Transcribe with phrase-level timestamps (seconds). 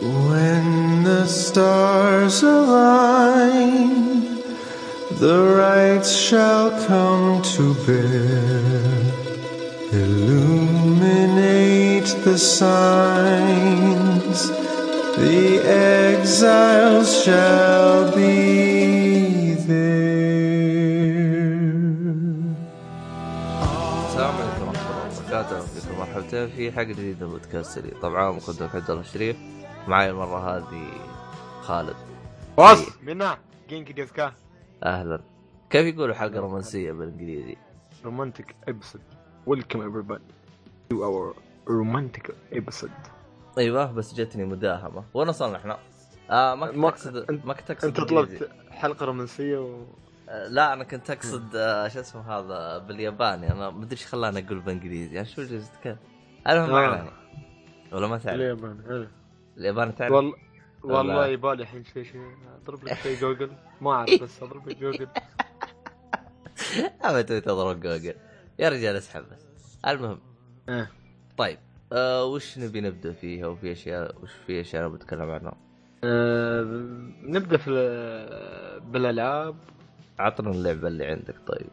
[0.00, 3.90] When the stars align,
[5.24, 8.78] the right shall come to bear.
[10.78, 14.48] Illuminate the signs,
[15.16, 19.98] the exiles shall be there.
[24.08, 28.74] السلام عليكم ورحمة الله وبركاته فيكم مرحبتين في حلقة جديدة من بودكاست سري طبعا مقدمك
[28.74, 29.36] عبد الله الشريف
[29.87, 30.87] معي المرة هذه
[31.61, 31.95] خالد.
[32.57, 33.37] بص みん
[33.69, 34.33] な元気ですか.
[34.83, 35.19] أهلا.
[35.69, 37.57] كيف يقولوا حلقة رومانسية بالإنجليزي؟
[38.05, 39.01] romantic episode
[39.45, 40.21] welcome everybody
[40.93, 41.35] to our
[41.69, 43.09] romantic episode.
[43.57, 45.03] أيوه بس جتني مداهمة.
[45.13, 45.77] وين وصلنا إحنا؟
[46.29, 47.99] آه ما كنت ما- اقصد ما كنت أقصد أنت.
[48.01, 49.85] طلبت حلقة رومانسية و...
[50.29, 53.51] آه لا أنا كنت أقصد آه شو اسمه هذا بالياباني.
[53.51, 55.15] أنا ما أدري إيش خلاني أقول بالإنجليزي.
[55.15, 55.97] يعني شو اللي تتكلم
[56.49, 56.87] المهم ما آه.
[56.87, 57.11] علينا
[57.91, 58.59] ولا ما تعرف؟
[59.57, 60.11] اليابان تعرف.
[60.13, 60.33] والله
[60.83, 61.27] والله.
[61.27, 62.21] يبالي الحين شيء شيء
[62.63, 63.51] أضرب لك شيء جوجل.
[63.81, 65.07] ما أعرف بس أضرب لك جوجل.
[67.41, 68.13] تضرب جوجل.
[68.59, 69.45] يا رجال اسحب بس.
[69.87, 70.19] المهم.
[70.69, 70.91] إيه.
[71.37, 71.57] طيب.
[71.93, 75.53] آه وش نبي نبدأ فيها وفي اشياء وش في أشياء بتكلم عنها؟
[76.03, 76.61] آه،
[77.23, 79.55] نبدأ في ال- بالألعاب.
[80.19, 81.67] عطنا اللعبة اللي عندك طيب.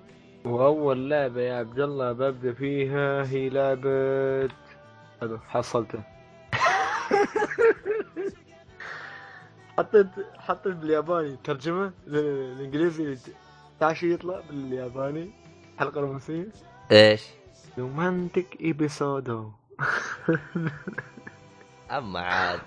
[0.44, 4.48] وأول لعبة يا عبد الله ببدأ فيها هي لعبه
[5.20, 6.02] حلو حصلته.
[9.78, 10.06] حطيت
[10.38, 13.32] حطيت بالياباني ترجمة للإنجليزي.
[13.80, 15.30] تعرف شو يطلع بالياباني.
[15.78, 16.48] حلقة رومانسية.
[16.92, 17.26] إيش؟
[17.78, 19.50] romantic episodo.
[21.90, 22.60] أما عاد.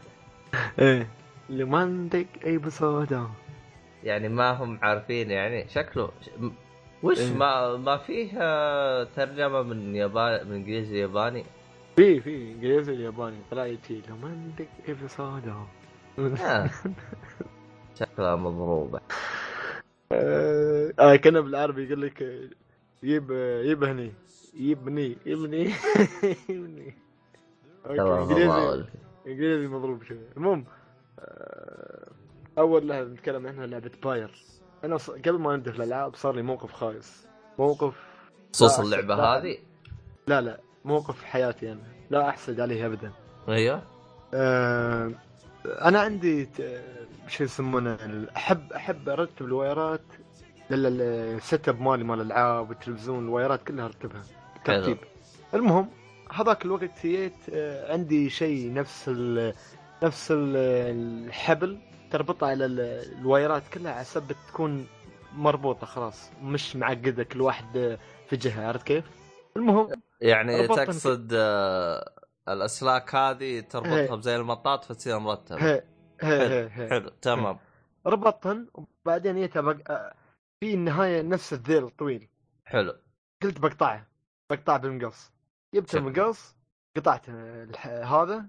[0.80, 1.07] إيه.
[1.52, 3.28] romantic episodo.
[4.03, 5.69] يعني ما هم عارفين يعني.
[5.69, 6.11] شكله
[7.03, 7.33] وش إيه.
[7.33, 11.45] ما ما فيه آه، ترجمة من ياباني من إنجليزي ياباني؟
[11.95, 15.52] في في إنجليزي الياباني طلع يجي رومانتيك ايبيسودو
[16.19, 16.69] آه.
[18.00, 19.00] شكلها مضروبة.
[20.12, 22.50] آه آه، كان بالعربي يقول لك آه،
[23.03, 24.13] يب آه، يبهني
[24.53, 25.63] يبني يبني
[26.50, 26.95] يبني
[27.90, 28.85] إنجليزي
[29.28, 30.18] إنجليزي مضروب شوي.
[30.38, 30.66] المهم
[31.19, 32.12] آه،
[32.57, 34.44] أول لعبه نتكلم عنها لعبة Pyre
[34.84, 37.28] أنا قبل ما في الألعاب صار لي موقف خايس.
[37.59, 37.95] موقف
[38.53, 39.38] خصوص لا، اللعبه.
[39.38, 39.57] هذه؟
[40.28, 40.59] لا لا.
[40.85, 41.81] موقف في حياتي أنا.
[42.09, 43.11] لا أحسد عليه ابدا.
[43.49, 43.81] أيوه
[44.33, 45.11] آه،
[45.66, 46.49] أنا عندي
[47.27, 47.97] شو يسمونه
[48.38, 50.01] احب أحب أرتب الوايرات
[50.69, 54.21] لل setup مالي مال الألعاب والتلفزيون الوايرات كلها أرتبها
[54.66, 54.97] ترتيب.
[55.53, 55.89] المهم
[56.33, 59.53] هذاك الوقت جيت آه، عندي شيء نفس ال
[60.03, 60.57] نفس ال-
[61.27, 61.79] الحبل
[62.11, 64.88] تربطه على ال- الوايرات كلها على أساس تكون
[65.35, 67.97] مربوطة خلاص مش معقدة كل واحد
[68.29, 69.05] في جهة عرفت كيف؟
[69.57, 69.89] المهم
[70.23, 72.13] يعني تقصد آه
[72.50, 74.16] الأسلاك هذه تربطها.
[74.16, 75.84] بزي المطاط فتصير مرتبة هي
[76.22, 76.89] هي هي.
[76.89, 77.59] حلو تمام
[78.06, 79.57] ربطتن وبعدين جيت.
[79.57, 80.16] آه،
[80.59, 82.29] في النهاية نفس الذيل الطويل
[82.66, 82.95] حلو
[83.44, 84.07] قلت بقطعه
[84.50, 85.31] بقطعه بالمقص
[85.75, 85.95] جبت.
[85.95, 86.56] المقص
[86.97, 87.29] قطعت.
[87.85, 88.45] هذا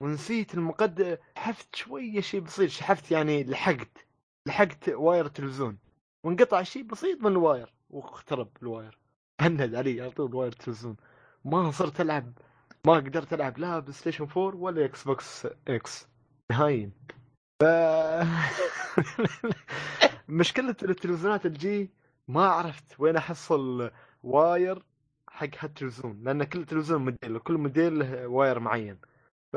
[0.00, 4.06] ونسيت المقد حفت شوية شيء بسيط شحفت يعني لحقت
[4.46, 5.78] لحقت واير التلفزيون
[6.24, 8.98] وانقطع شيء بسيط من الواير واخترب الواير
[9.40, 10.96] هند علي على طول واير التلفزيون
[11.44, 12.32] ما صرت ألعب.
[12.86, 16.08] ما قدرت ألعب لا بلاي ستيشن 4 ولا إكس بوكس إكس
[16.52, 16.90] نهائيا
[17.62, 17.64] ف
[20.28, 21.90] مشكلة التلفزيونات LG
[22.28, 23.90] ما عرفت وين أحصل
[24.22, 24.82] wire
[25.28, 28.98] حق هالتلفزيون لأن كل تلفزيون موديل وكل موديل له wire معين.
[29.52, 29.56] ف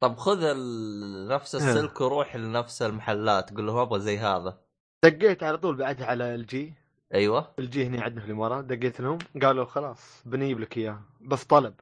[0.00, 1.54] طب خذ ال- نفس.
[1.54, 4.58] السلك وروح لنفس المحلات قول لهم أبغى زي هذا.
[5.04, 6.74] دقيت على طول بعدها على LG
[7.14, 7.54] أيوه.
[7.58, 11.00] LG هنا عندنا في الامارات دقيت لهم قالوا خلاص بنجيب لك إياه.
[11.20, 11.74] بس طلب.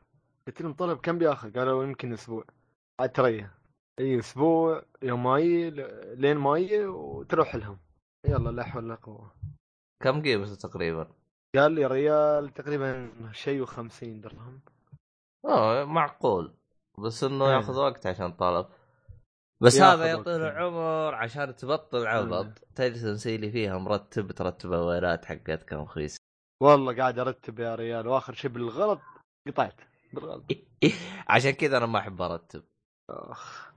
[0.46, 2.44] قلت لهم طلب كم بياخذ؟ قالوا يمكن أسبوع.
[3.00, 3.50] عاد تريح.
[4.00, 7.78] أي أسبوع يوم ما يجي ل- لين ما يجي وتروح لهم.
[8.28, 9.34] يلا لا حول ولا قوة.
[10.02, 11.08] كم قيمته تقريبا؟
[11.56, 14.60] قال لي ريال تقريبا شيء و50 درهم.
[15.44, 16.54] آه معقول.
[16.98, 17.52] بس إنه إيه.
[17.54, 18.66] ياخذ وقت عشان طلب.
[19.62, 20.26] بس هذا وقت.
[20.26, 26.16] يعطينا عمر عشان تبطل عبط تجلس نسيلي فيها مرتب ترتب الوايرات حقتك رخيص
[26.62, 29.00] والله قاعد أرتب يا ريال وآخر شيء بالغلط
[29.48, 29.80] قطعت.
[30.12, 30.44] بالغلط.
[31.28, 32.62] عشان كذا أنا ما أحب أرتب.
[33.10, 33.72] أخ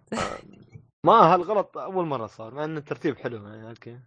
[1.06, 4.00] ما هالغلط أول مرة صار مع إن الترتيب حلو يعني أوكي.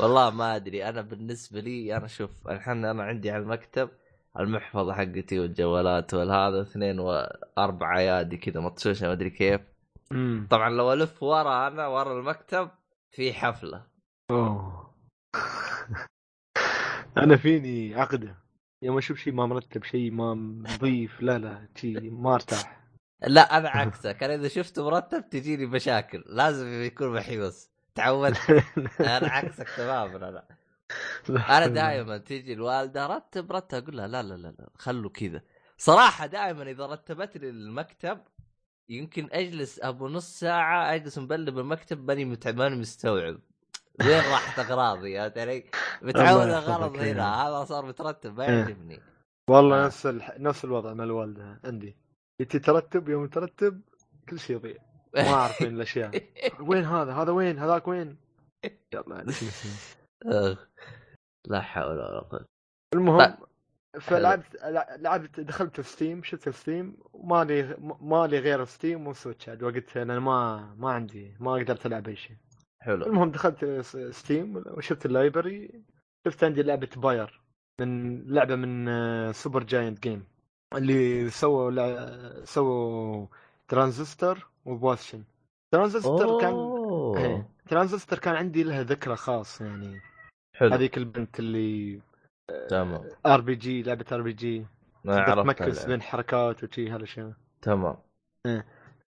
[0.00, 0.88] والله ما أدري.
[0.88, 3.90] أنا بالنسبة لي أنا شوف الحين أنا عندي على المكتب
[4.38, 9.60] المحفظة حقتي والجوالات والهذا اثنين واربع ايادي كذا مطشوشة ما أدري كيف.
[10.12, 12.70] امم طبعا لو ألف ورا أنا ورا المكتب
[13.10, 13.86] في حفلة.
[14.30, 14.94] أوه.
[17.22, 18.36] أنا فيني عقده
[18.82, 22.82] يوم أشوف شيء ما مرتب شيء ما نظيف لا لا شيء ما أرتاح.
[23.26, 24.22] لا أنا عكسك.
[24.22, 26.24] أنا إذا شفته مرتب تجيني مشاكل.
[26.26, 28.50] لازم يكون محيوس تعودت.
[29.00, 30.44] أنا عكسك تماما أنا.
[31.28, 35.42] أنا دائما تيجي الوالدة رتب رتب أقول لها لا لا لا لا خلوا كذا.
[35.76, 38.18] صراحة دائما إذا رتبت لي المكتب
[38.92, 43.38] يمكن أجلس أبو نص ساعة أجلس مبلب المكتب ماني مت- ماني مستوعب.
[44.00, 45.70] وين راحت اغراضي فهمت علي؟
[46.02, 47.06] متعود يحفظك هنا.
[47.08, 48.50] يا هذا صار مترتب ما إيه.
[48.58, 49.00] يعجبني.
[49.50, 49.86] والله آه.
[49.86, 50.38] نفس الح...
[50.38, 51.96] نفس الوضع مع الوالدة عندي.
[52.38, 53.80] ترتب يوم ترتب
[54.28, 54.76] كل شيء يضيع.
[55.14, 56.22] ما أعرف وين الأشياء.
[56.60, 58.16] وين هذا؟ هذا وين؟ هذاك وين؟
[58.94, 59.24] يلا
[60.26, 60.68] أخ.
[61.46, 62.46] لا حول ولا قوة.
[62.94, 63.36] المهم
[64.00, 64.56] فلعبت
[64.98, 69.48] لعبت دخلت في Steam شفت في Steam وما لي ما لي غير Steam و Switch
[69.48, 72.36] عاد وقتها لأن ما ما عندي ما قدرت ألعب أي شيء.
[72.80, 73.06] حلو.
[73.06, 73.64] المهم دخلت
[74.10, 75.82] Steam وشفت ال library
[76.26, 77.40] شفت عندي لعبة Pyre
[77.80, 80.24] من لعبة من Supergiant Games
[80.74, 82.44] اللي سووا لع...
[82.44, 83.26] سووا
[83.68, 85.24] Transistor و Bastion
[85.72, 87.18] Transistor كان أوه.
[87.18, 87.48] إيه.
[87.68, 90.00] ترانزستور كان عندي لها ذكرى خاص يعني.
[90.56, 90.74] حلو.
[90.74, 92.00] هذيك البنت اللي
[92.70, 93.04] تمام.
[93.26, 94.66] RPG لعبة RPG.
[95.04, 95.84] تمكس.
[95.84, 97.32] بين حركات وشي هالاشياء
[97.62, 97.96] تمام.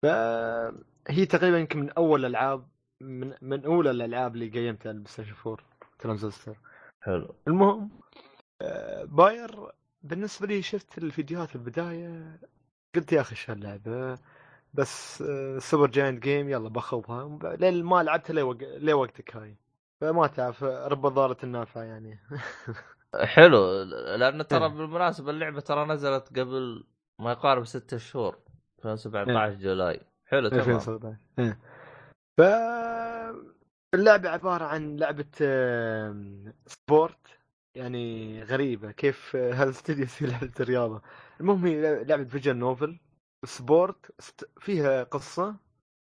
[0.03, 2.67] فهي تقريبا يمكن من أول الألعاب
[3.01, 5.57] من من أولى الألعاب اللي قيمتها على ال PlayStation 4
[5.99, 6.57] ترانزستور
[7.01, 7.35] حلو.
[7.47, 7.89] المهم
[8.61, 9.71] آه، Pyre
[10.03, 12.39] بالنسبة لي شفت الفيديوهات في البداية
[12.95, 14.17] قلت يا أخي إيش هاللعبة؟
[14.73, 15.23] بس
[15.57, 18.57] Supergiant Games يلا باخذها لين ما لعبتها لي, وق...
[18.61, 19.55] لي وقتك هاي.
[20.01, 22.19] فما تعرف رب ضارة النافعة يعني.
[23.15, 23.83] حلو
[24.15, 24.71] لأن ترى إيه.
[24.71, 26.83] بالمناسبة اللعبة ترى نزلت قبل
[27.21, 28.37] ما يقارب ستة شهور
[28.79, 30.01] 2017 July.
[30.25, 30.59] حلو تمام.
[30.61, 31.59] 2017 إيه.
[32.37, 32.41] ف
[33.95, 37.27] اللعبة عبارة عن لعبة آم، sport
[37.75, 38.91] يعني غريبة.
[38.91, 41.01] كيف هذا الاستديو يسوي لعبة الرياضة؟
[41.41, 42.99] المهم هي لعبة visual novel.
[43.45, 44.15] sport
[44.59, 45.55] فيها قصة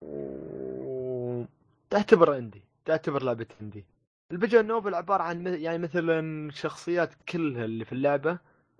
[0.04, 1.44] و
[1.90, 3.84] تعتبر عندي تعتبر لعبة عندي.
[4.32, 8.38] ال visual novel عبارة عن يعني مثلا شخصيات كلها اللي في اللعبة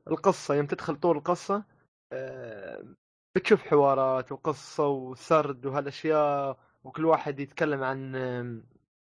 [0.09, 1.65] القصة يوم تدخل طول القصة
[2.13, 2.97] آم،
[3.37, 8.17] بتشوف حوارات وقصة وسرد وهالأشياء وكل واحد يتكلم عن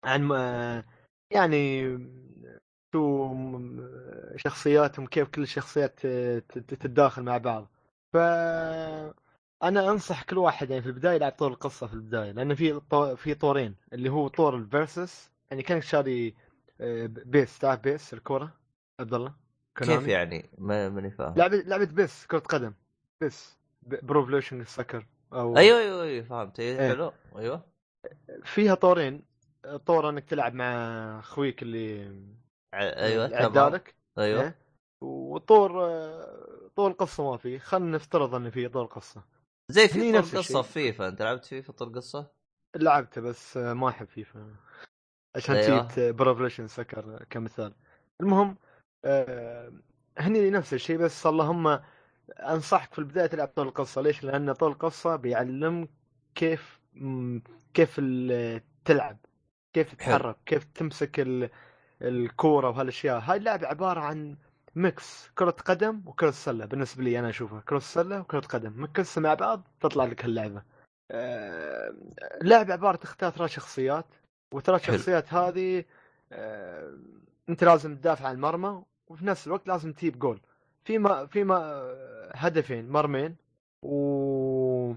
[0.04, 0.30] عن
[1.30, 1.82] يعني
[2.94, 3.34] شو
[4.36, 6.00] شخصياتهم كيف كل الشخصيات
[6.68, 7.68] تتداخل مع بعض.
[8.12, 8.16] ف
[9.62, 12.80] أنا أنصح كل واحد يعني في البداية يلعب طور القصة في البداية لأن في
[13.16, 16.34] في طورين اللي هو طور الفيرسس يعني كانك شاري
[16.80, 18.52] آه، PES تعرف PES الكورة؟
[19.00, 19.34] عبد الله؟
[19.78, 20.06] كيف.
[20.08, 21.34] يعني؟ ما ماني فاهم.
[21.36, 22.72] لعبة لعبة PES كرة قدم.
[23.20, 23.58] PES.
[23.82, 26.60] Pro Evolution Soccer أو أيوه أيوه أيوه فهمت.
[26.60, 26.88] أيوه إيه.
[26.88, 27.12] حلو.
[27.36, 27.64] أيوه.
[28.44, 29.22] فيها طورين.
[29.86, 30.64] طور إنك تلعب مع
[31.18, 32.16] أخويك اللي
[32.74, 34.42] أيوه عدالك أيوه.
[34.42, 34.58] إيه؟
[35.00, 35.70] وطور
[36.76, 39.24] طور القصة ما فيه خلينا نفترض إن في طور قصة.
[39.68, 40.62] زي في طور قصة.
[40.62, 41.08] في فيفا.
[41.08, 42.30] أنت لعبت فيفا طور قصة؟
[42.76, 44.54] لعبته بس ما أحب فيفا.
[45.36, 45.88] عشان أيوة.
[45.88, 47.74] جبت Pro Evolution Soccer كمثال.
[48.20, 48.56] المهم
[49.04, 49.72] آه،
[50.18, 51.80] هني نفس الشيء بس اللهم
[52.38, 54.02] أنصحك في البداية تلعب طور القصة.
[54.02, 55.88] ليش؟ لأن طور القصة بيعلمك
[56.34, 56.80] كيف
[57.74, 58.00] كيف
[58.84, 59.16] تلعب
[59.72, 61.50] كيف تتحرك كيف تمسك ال-
[62.02, 63.18] الكورة وهالأشياء.
[63.20, 64.36] هاي اللعبة عبارة عن
[64.74, 66.64] mix كرة قدم وكرة سلة.
[66.64, 68.82] بالنسبة لي أنا أشوفها كرة سلة وكرة قدم.
[68.82, 70.62] مكسة مع بعض تطلع لك هاللعبة.
[71.10, 71.94] آه،
[72.42, 74.06] لعبة عبارة تختار ثلاث شخصيات.
[74.54, 74.96] وثلاث حلو.
[74.96, 75.84] شخصيات هذه
[76.32, 76.98] آه،
[77.48, 80.40] أنت لازم تدافع عن المرمى وفي نفس الوقت لازم تجيب جول
[80.84, 81.82] في ما في ما
[82.34, 83.36] هدفين مرمين
[83.82, 84.94] و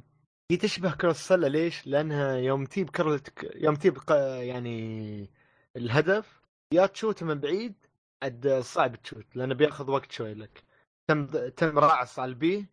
[0.52, 3.22] هي تشبه كرة السلة ليش؟ لأنها يوم تجيب كرة
[3.56, 3.98] يوم تجيب
[4.42, 5.30] يعني
[5.76, 6.42] الهدف
[6.74, 7.74] يا تشوت من بعيد
[8.24, 10.64] عد صعب تشوت لأنه بيأخذ وقت شوي لك
[11.08, 12.66] تم تم راعص على البي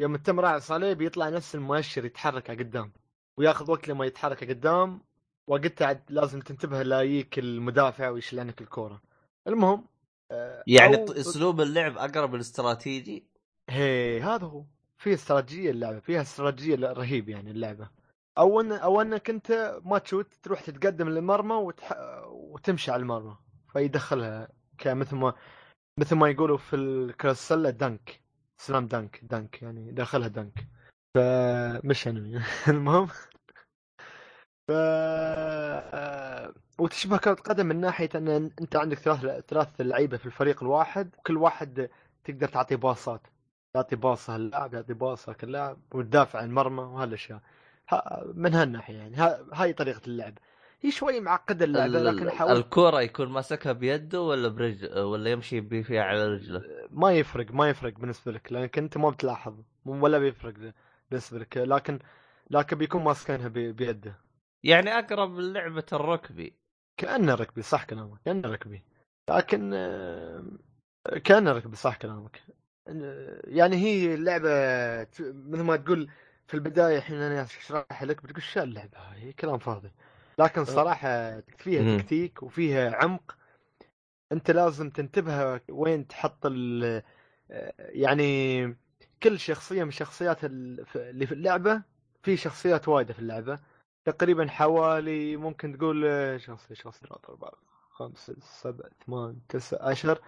[0.00, 2.92] يوم تم راعص عليه بيطلع نفس المؤشر يتحرك على قدام
[3.38, 5.00] ويأخذ وقت لما يتحرك قدام
[5.46, 9.02] وقتها عاد لازم تنتبه لا يجيك المدافع ويشيل عنك الكورة.
[9.48, 9.84] المهم
[10.30, 13.24] آه، يعني أو- أسلوب اللعب أقرب للاستراتيجي
[13.70, 14.64] هي هذا هو.
[14.98, 17.90] في استراتيجية اللعبة فيها استراتيجية رهيب يعني اللعبة.
[18.38, 21.92] أو ان أو إنك أنت ما تشوت تروح تتقدم للمرمى وتح...
[22.28, 23.36] وتمشي على المرمى.
[23.72, 25.34] فيدخلها كمثل ما
[26.00, 28.20] مثل ما يقولوا في الكراسله دنك
[28.56, 30.66] سلام دنك دنك يعني دخلها دنك
[31.16, 33.08] فمش انمي المهم
[34.72, 38.28] ف وتشبه كرة قدم من ناحية أن
[38.60, 41.88] أنت عندك ثلاث ثلاث لعيبة في الفريق الواحد وكل واحد
[42.24, 43.20] تقدر تعطيه باصات
[43.74, 47.40] تعطي باصة هاللاعب يعطي باصة اللاعب وتدافع عن المرمى وهالأشياء.
[47.88, 50.38] ها- من هالناحية يعني ها- هاي طريقة اللعب.
[50.80, 55.82] هي شوي معقدة اللعبة ال- لكن حاول الكرة يكون ماسكها بيده ولا برجل ولا يمشي
[55.82, 59.54] فيها على رجله؟ ما يفرق ما يفرق بالنسبة لك لأنك أنت ما بتلاحظ
[59.86, 60.54] ولا بيفرق
[61.10, 61.98] بالنسبة لك لكن
[62.50, 64.14] لكن بيكون ماسكينها بيده.
[64.64, 66.54] يعني أقرب لعبة الركبي.
[66.96, 68.82] كانه ركبي صح كلامك كانه ركبي.
[69.30, 70.44] لكن آه،
[71.24, 72.42] كانه ركبي صح كلامك.
[72.88, 74.50] آه، يعني هي اللعبه
[75.20, 76.10] مثل ما تقول
[76.46, 79.90] في البداية الحين أنا أشرح لك بتقول شو اللعبة؟ هاي كلام فاضي.
[80.38, 81.98] لكن صراحة فيها.
[81.98, 83.36] تكتيك وفيها عمق.
[84.32, 87.02] أنت لازم تنتبه وين تحط ال
[87.78, 88.64] يعني
[89.22, 91.82] كل شخصية من الشخصيات ال- اللي في اللعبة
[92.22, 93.58] في شخصيات وايدة في اللعبة.
[94.04, 96.04] تقريبا حوالي ممكن تقول
[96.40, 97.52] شخصيه شخصيه ثلاثة أربعة
[97.90, 100.18] خمسة سبعة ثمان تسعة عشر.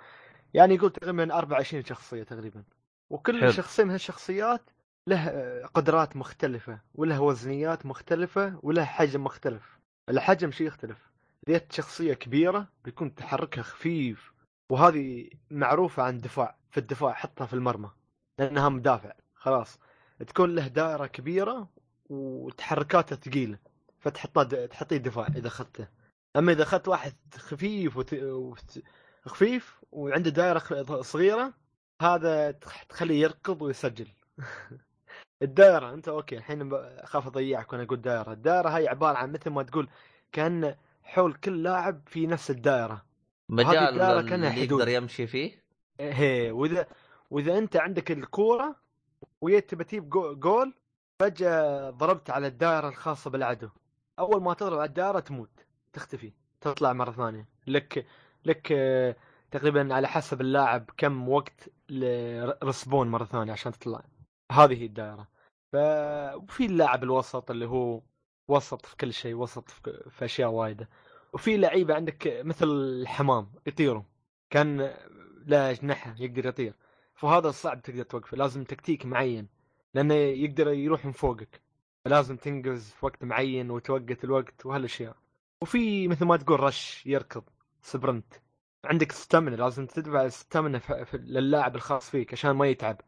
[0.55, 2.65] يعني يقول تقريبا 24 شخصية تقريبا.
[3.11, 3.51] وكل حلو.
[3.51, 4.71] شخصية من هالشخصيات
[5.07, 9.79] له قدرات مختلفة وله وزنيات مختلفة وله حجم مختلف.
[10.09, 11.11] الحجم شيء يختلف؟
[11.49, 14.33] إذا جت شخصية كبيرة بيكون تحركها خفيف
[14.71, 17.91] وهذه معروفة عن دفاع في الدفاع حطها في المرمى
[18.39, 19.79] لأنها مدافع خلاص.
[20.27, 21.69] تكون له دائرة كبيرة
[22.11, 23.59] وتحركاته ثقيلة
[24.01, 25.89] فتحطه تحطيه دفاع إذا أخذته.
[26.37, 28.15] أما إذا أخذت واحد خفيف وت...
[28.15, 28.79] وت...
[29.27, 31.53] خفيف وعنده دائرة خ- صغيرة
[32.03, 34.09] هذا تخ- تخليه يركض ويسجل.
[35.43, 38.33] الدائرة أنت okay الحين أخاف أضيعك وأنا أقول دائرة.
[38.33, 39.89] الدائرة هاي عبارة عن مثل ما تقول
[40.33, 43.05] كأن حول كل لاعب في نفس الدائرة.
[43.49, 44.01] مجال اللي.
[44.75, 45.65] يقدر يمشي فيه؟
[46.01, 46.87] هي وإذا
[47.31, 48.77] وإذا أنت عندك الكورة
[49.41, 50.75] وجيت تبى تجيب جو- جول
[51.25, 53.69] فجأة ضربت على الدائرة الخاصة بالعدو.
[54.19, 57.49] أول ما تضرب على الدائرة تموت تختفي تطلع مرة ثانية.
[57.67, 58.07] لك
[58.45, 58.67] لك
[59.51, 61.71] تقريبا على حسب اللاعب كم وقت
[62.65, 64.05] رسبون مرة ثانية عشان تطلع.
[64.53, 65.29] هذه هي الدائرة.
[65.73, 65.77] ف
[66.35, 68.03] وفي اللاعب الوسط اللي هو
[68.49, 70.89] وسط في كل شيء وسط في, أشياء وايدة.
[71.33, 74.03] وفي لعيبة عندك مثل الحمام يطيروا
[74.51, 74.95] كان
[75.47, 76.75] له اجنحه يقدر يطير.
[77.15, 78.37] فهذا صعب تقدر توقفه.
[78.37, 79.54] لازم تكتيك معين.
[79.95, 81.61] لأنه يقدر يروح من فوقك.
[82.05, 85.17] فلازم تنقز في وقت معين وتوقت الوقت وهالأشياء.
[85.63, 87.43] وفي مثل ما تقول رش يركض
[87.83, 88.35] sprint
[88.85, 90.81] عندك stamina لازم تدفع stamina
[91.15, 93.01] للاعب الخاص فيك عشان ما يتعب.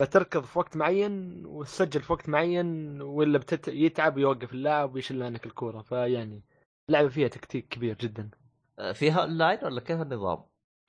[0.00, 3.68] فتركض في وقت معين وتسجل في وقت معين ولا بتت...
[3.68, 5.82] يتعب ويوقف اللاعب ويشيل عنك الكورة.
[5.82, 6.42] فيعني
[6.88, 8.30] اللعبة فيها تكتيك كبير جدا.
[8.78, 10.38] آه، فيها اونلاين ولا كيف النظام؟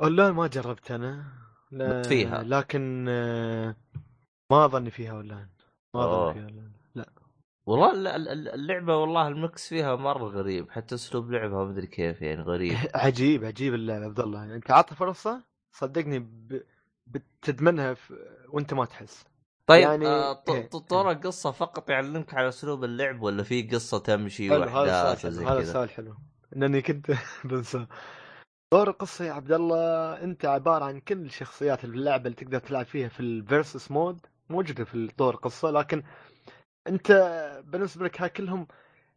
[0.02, 1.26] اونلاين ما جربت أنا.
[1.72, 2.44] لا فيها.
[2.44, 3.76] لكن آه،
[4.52, 5.48] ما اظني فيها اونلاين
[5.96, 6.06] ما.
[6.06, 7.10] اظني فيها اونلاين لا.
[7.66, 10.72] والله الل- الل- اللعبة والله ال mix فيها مرة غريب.
[10.72, 12.76] حتى أسلوب لعبها ما أدري كيف يعني غريب.
[12.96, 14.40] عجيب عجيب اللعبة عبد الله.
[14.40, 16.64] يعني انت عطها فرصه صدقني ب...
[17.08, 18.14] بتدمنها في...
[18.50, 19.26] وأنت ما تحس.
[19.68, 21.14] طيب يعني- آه، ط- إيه.
[21.14, 25.70] قصة فقط يعلمك على أسلوب اللعب ولا في قصة تمشي وأحداث وزي حلو هذا كذا؟
[25.70, 26.16] السؤال حلو.
[26.56, 27.12] انني كنت
[27.46, 27.88] بنساه
[28.74, 32.60] دور القصة يا عبد الله أنت عبارة عن كل الشخصيات اللي في اللعبة اللي تقدر
[32.60, 36.04] تلعب فيها في ال versus mode موجوده في دور القصة لكن
[36.88, 37.12] أنت
[37.66, 38.68] بالنسبة لك ها كلهم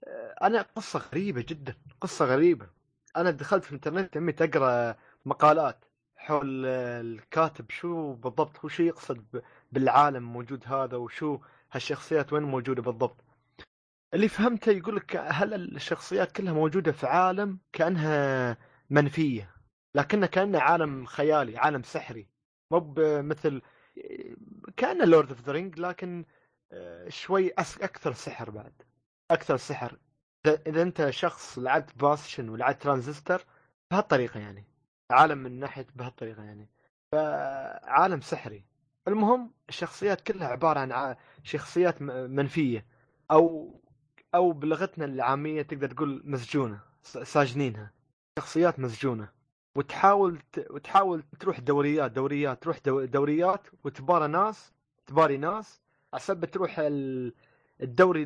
[0.05, 2.67] آه، أنا قصة غريبة جدا قصة غريبة.
[3.17, 4.97] أنا دخلت في الإنترنت اقرأ
[5.27, 5.85] مقالات
[6.17, 9.43] حول الكاتب شو بالضبط هو شو يقصد
[9.73, 11.39] بالعالم موجود هذا وشو
[11.73, 13.25] هالشخصيات وين موجودة بالضبط.
[14.15, 18.57] اللي فهمته يقول لك هل الشخصيات كلها موجودة في عالم كأنها
[18.91, 19.51] منفية
[19.95, 22.27] لكنه كانه عالم خيالي عالم سحري.
[22.71, 23.63] مو مثل
[24.79, 26.25] كانه Lord of the Rings لكن
[26.73, 28.73] آه، شوي أكثر سحر بعد.
[29.31, 29.99] أكثر سحر.
[30.47, 33.39] إذا أنت شخص لعبت Bastion ولعبت ترانزستور
[33.91, 34.65] بهالطريقة يعني.
[35.11, 36.69] عالم من ناحية بهالطريقة يعني.
[37.13, 38.65] فعالم سحري.
[39.09, 42.87] المهم الشخصيات كلها عبارة عن ع- شخصيات منفية.
[43.31, 43.75] أو
[44.35, 47.91] أو بلغتنا العامية تقدر تقول مسجونة ساجنينها.
[48.39, 49.29] شخصيات مسجونة.
[49.79, 50.39] وتحاول.
[50.71, 53.05] وتحاول تروح دوريات دوريات تروح دو...
[53.05, 54.73] دوريات وتبارى ناس
[55.07, 55.81] تباري ناس
[56.15, 57.35] عسب تروح ال...
[57.83, 58.23] الدوري.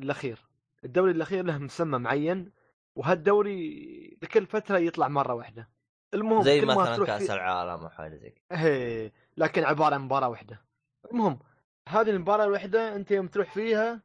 [0.00, 0.38] الأخير
[0.84, 2.52] الدوري الأخير له مسمى معين
[2.96, 5.68] وهالدوري لكل فترة يطلع مرة واحدة
[6.14, 10.60] المهم زي مثلا تروح كأس العالم أو حاجة زي كذا لكن عبارة عن مباراة واحدة
[11.12, 11.38] المهم
[11.88, 14.00] هذه المباراة الواحده أنت يوم تروح فيها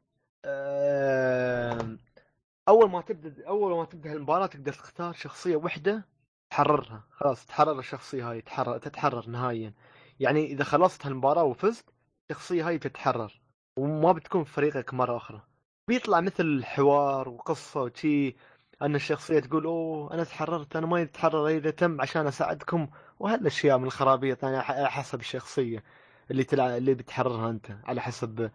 [2.68, 6.11] أول ما تبدأ أول ما تبدأ المباراه تقدر تختار شخصية واحدة
[6.52, 9.72] تحررها خلاص تحرر الشخصية هاي تحرر تتحرر نهائيا.
[10.20, 11.84] يعني إذا خلصت هالمباراة وفزت
[12.30, 13.40] الشخصية هاي تتحرر
[13.76, 15.42] وما بتكون في فريقك مرة أخرى.
[15.88, 18.36] بيطلع مثل حوار وقصة وشي
[18.82, 22.88] أن الشخصية تقول أوه أنا تحررت أنا ما اتحرر إذا تم عشان أساعدكم.
[23.20, 25.84] وهالأشياء من الخرابيط يعني على حسب الشخصية
[26.30, 26.76] اللي تلع...
[26.76, 28.50] اللي بتحررها أنت على حسب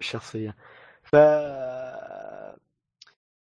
[0.00, 0.56] الشخصية.
[1.02, 1.16] ف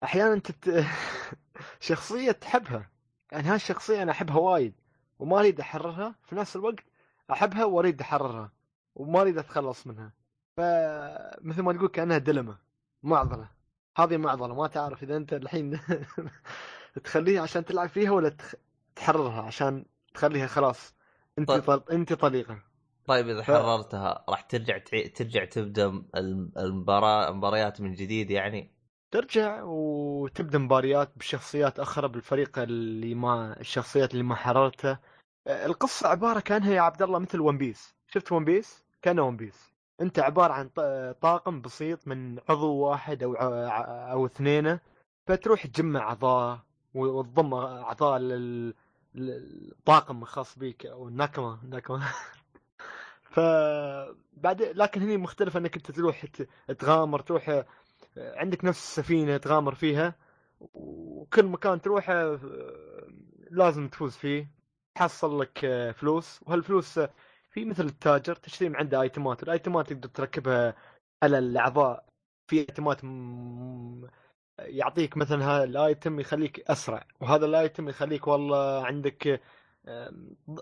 [0.04, 0.84] أحيانا انت ت...
[1.80, 2.91] شخصية تحبها.
[3.32, 4.74] يعني هالشخصيه أنا أحبها وايد
[5.18, 6.84] وما أريد أحررها في نفس الوقت
[7.32, 8.52] أحبها وأريد أحررها
[8.94, 10.12] وما أريد أتخلص منها
[10.56, 12.58] فمثل ما تقول كأنها دلمة
[13.02, 13.48] معضلة
[13.96, 15.80] هذه معضلة ما تعرف إذا أنت الحين
[17.04, 18.54] تخليها عشان تلعب فيها ولا تخ...
[18.96, 19.84] تحررها عشان
[20.14, 20.94] تخليها خلاص
[21.38, 21.62] أنت طيب.
[21.62, 21.82] طل...
[21.92, 22.62] أنت طليقة
[23.06, 24.78] طيب إذا ف- حررتها راح ترجع.
[25.14, 25.86] ترجع تبدأ
[26.16, 28.74] الم- المباراه المباريات من جديد يعني
[29.12, 35.00] ترجع وتبدأ مباريات بشخصيات أخرى بالفريق اللي ما الشخصيات اللي ما حررتها
[35.46, 39.36] آه، القصة عبارة كأنها يا عبد الله مثل One Piece شفت One Piece كأنه One
[39.36, 40.68] Piece أنت عبارة عن
[41.20, 43.34] طاقم بسيط من عضو واحد أو
[44.12, 44.78] أو اثنين
[45.26, 46.60] فتروح تجمع أعضاء
[46.94, 48.74] وتضم أعضاء لل-
[49.14, 52.02] للطاقم الخاص بيك أو ال nakama nakama
[53.34, 53.40] ف
[54.36, 56.24] بعد لكن هني مختلف إنك أنت تروح
[56.78, 57.62] تغامر تروح
[58.16, 60.14] عندك نفس السفينة تغامر فيها
[60.60, 63.08] وكل مكان تروحه آه،
[63.50, 64.50] لازم تفوز فيه
[64.94, 66.40] تحصل لك آه، فلوس.
[66.42, 67.10] وهالفلوس آه،
[67.50, 70.74] في مثل التاجر تشتري من عنده ايتمات الايتمات تقدر تركبها
[71.22, 72.04] على الاعضاء.
[72.46, 73.04] في ايتمات
[74.58, 79.40] يعطيك مثلا هذا الايتم يخليك اسرع وهذا الايتم يخليك والله عندك
[79.86, 80.12] آه،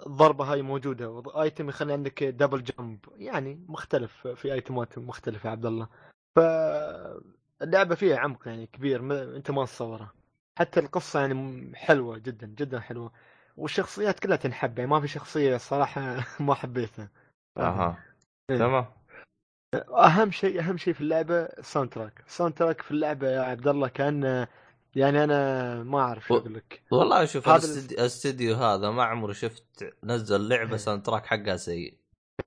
[0.06, 5.50] الضربه هاي موجودة و item يخلي عندك double jump يعني مختلف في item ات مختلفة
[5.50, 5.88] عبد الله.
[7.60, 10.12] فاللعبه فيها عمق يعني كبير ما أنت ما تصوره.
[10.58, 13.12] حتى القصة يعني حلوة جدا جدا حلوة.
[13.56, 17.08] والشخصيات كلها تنحب يعني ما في شخصية صراحة ما حبيتها.
[17.58, 17.98] أها.
[18.50, 18.58] إيه.
[18.58, 18.86] تمام.
[19.90, 23.88] أهم شيء أهم شيء في اللعبة ال soundtrack ال soundtrack في اللعبة يا عبد الله
[23.88, 24.46] كان
[24.96, 26.82] يعني أنا ما أعرف شو أقول لك.
[26.90, 30.76] والله شوف الاستديو هذا ما عمري شفت نزل لعبة إيه.
[30.76, 31.98] soundtrack حقها سيء.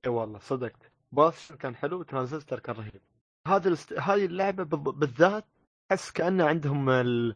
[0.05, 0.91] اي والله صدقت.
[1.11, 3.01] Bastion كان حلو وترانزستور كان رهيب.
[3.47, 3.93] هذا الاست...
[3.93, 5.45] هذه اللعبة بال- بالذات
[5.91, 7.35] أحس كانه عندهم ال...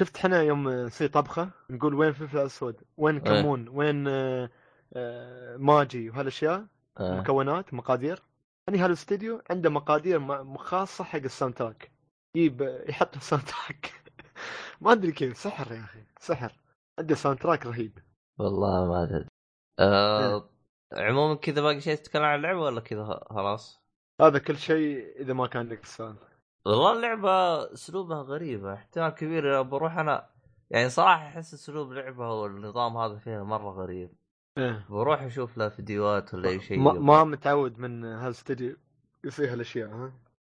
[0.00, 4.50] شفت إحنا يوم نسوي طبخة نقول وين فلفل أسود وين كمون وين آه،
[4.96, 6.66] آه، ماجي وهالأشياء
[7.00, 7.20] آه.
[7.20, 8.22] مكونات مقادير.
[8.68, 11.92] يعني هالاستديو عنده مقادير خاصة حق ال soundtrack
[12.34, 13.92] يجيب يحط ال soundtrack
[14.80, 16.52] ما أدري كيف سحر يا أخي سحر.
[16.98, 17.98] عنده soundtrack رهيب.
[18.38, 19.26] والله ما أدري.
[19.78, 20.50] آه...
[20.92, 23.80] عموما كذا باقي شيء تتكلم عن اللعبة ولا كذا خلاص؟
[24.20, 26.16] هذا كل شيء إذا ما كان عندك سؤال.
[26.66, 30.26] والله اللعبة أسلوبها غريبه احتمال كبير لو بروح أنا
[30.70, 34.10] يعني صراحة أحس أسلوب لعبها والنظام هذا فيها مرة غريب.
[34.58, 34.86] إيه.
[34.90, 38.76] بروح أشوف له فيديوهات ولا أي شيء ما, ما متعود من هالاستديو
[39.24, 40.12] يصير هالأشياء ها؟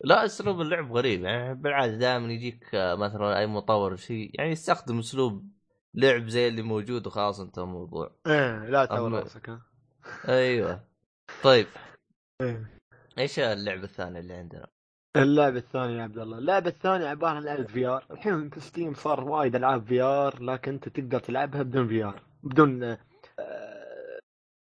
[0.04, 5.00] لا أسلوب اللعب غريب يعني بالعاده دائما يجيك آه، مثلا أي مطور شيء يعني يستخدم
[5.00, 5.52] أسلوب
[5.93, 8.12] لعب زي اللي موجود وخلاص انتهى الموضوع.
[8.28, 9.62] إيه لا تعور راسك ها؟
[10.28, 10.84] أيوه.
[11.43, 11.67] طيب.
[12.41, 12.79] إيه.
[13.19, 14.67] إيش اللعبة الثانية اللي عندنا؟
[15.17, 19.23] اللعبة الثانية يا عبد الله، اللعبة الثانية عبارة عن لعبة VR، الحين في Steam صار
[19.29, 24.19] وايد ألعاب VR لكن أنت تقدر تلعبها بدون VR، بدون آه،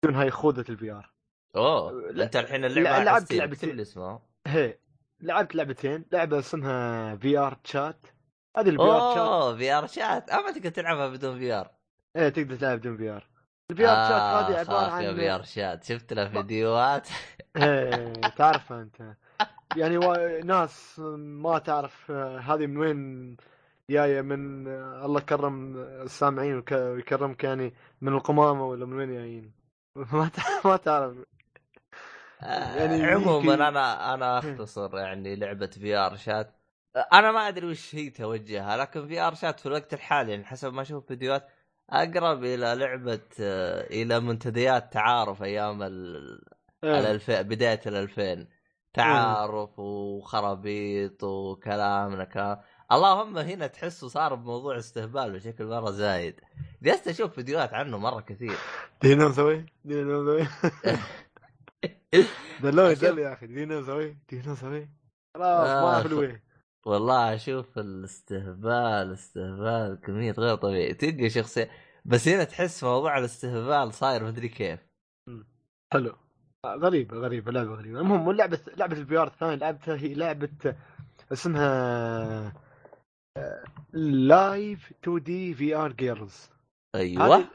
[0.04, 1.14] بدون هاي خوذة ال VR.
[1.56, 3.42] أوه لا- أنت الحين على لعبت لعبتين.
[3.42, 4.22] اكتب لي اسمها.
[4.48, 4.78] هي
[5.22, 8.08] لعبت لعبتين، لعبة اسمها VRChat
[8.58, 11.72] هذه ال VRChat أوه VRChat أما تقدر تلعبها بدون في ار
[12.16, 13.33] إيه تقدر تلعب بدون في ار.
[13.74, 17.08] الفي ار تشات هذه عبارة عن في ار شات شفت له فيديوهات؟
[17.58, 19.16] إيه تعرفها أنت.
[19.78, 20.14] يعني و...
[20.46, 23.38] ناس ما تعرف آه، هذه من وين
[23.90, 29.52] جاية من آه، الله كرم السامعين وك- ويكرمك يعني من القمامة ولا من وين جايين؟
[30.14, 31.16] ما تعرف ما تعرف.
[32.42, 36.56] يعني عموما أنا أنا أختصر يعني لعبة VRChat
[37.14, 41.06] أنا ما أدري وش هي توجهها لكن VRChat في الوقت الحالي يعني حسب ما أشوف
[41.08, 41.48] فيديوهات
[41.94, 46.42] أقرب إلى لعبة آه، إلى منتديات تعارف أيام ال...
[46.84, 47.00] إيه.
[47.00, 48.48] الالف بداية الألفين.
[48.94, 52.58] تعارف وخرابيط وكلام من كلام
[52.92, 56.40] اللهم هنا تحسه صار بموضوع استهبال بشكل مرة زايد.
[56.84, 58.58] جلست أشوف فيديوهات عنه مرة كثير.
[59.02, 60.48] إيش نسوي؟ إيش نسوي؟
[62.64, 63.48] دلوني دل يا أخي.
[63.48, 64.90] دينا نسوي؟ دينا نسوي؟
[65.36, 66.40] خلاص ما آه، الوين
[66.86, 70.94] والله أشوف الاستهبال استهبال كمية غير طبيعي.
[70.94, 71.70] تلقى شخصية
[72.06, 74.80] بس هنا تحس موضوع الاستهبال صاير مدري كيف.
[75.94, 76.16] حلو.
[76.66, 78.00] غريبة غريبة لعبة غريبة.
[78.00, 80.76] المهم لعبة لعبة ال VR الثانية لعبتها هي لعبة
[81.32, 82.54] اسمها
[83.94, 86.50] Live 2D VR Girls
[86.96, 87.38] أيوه.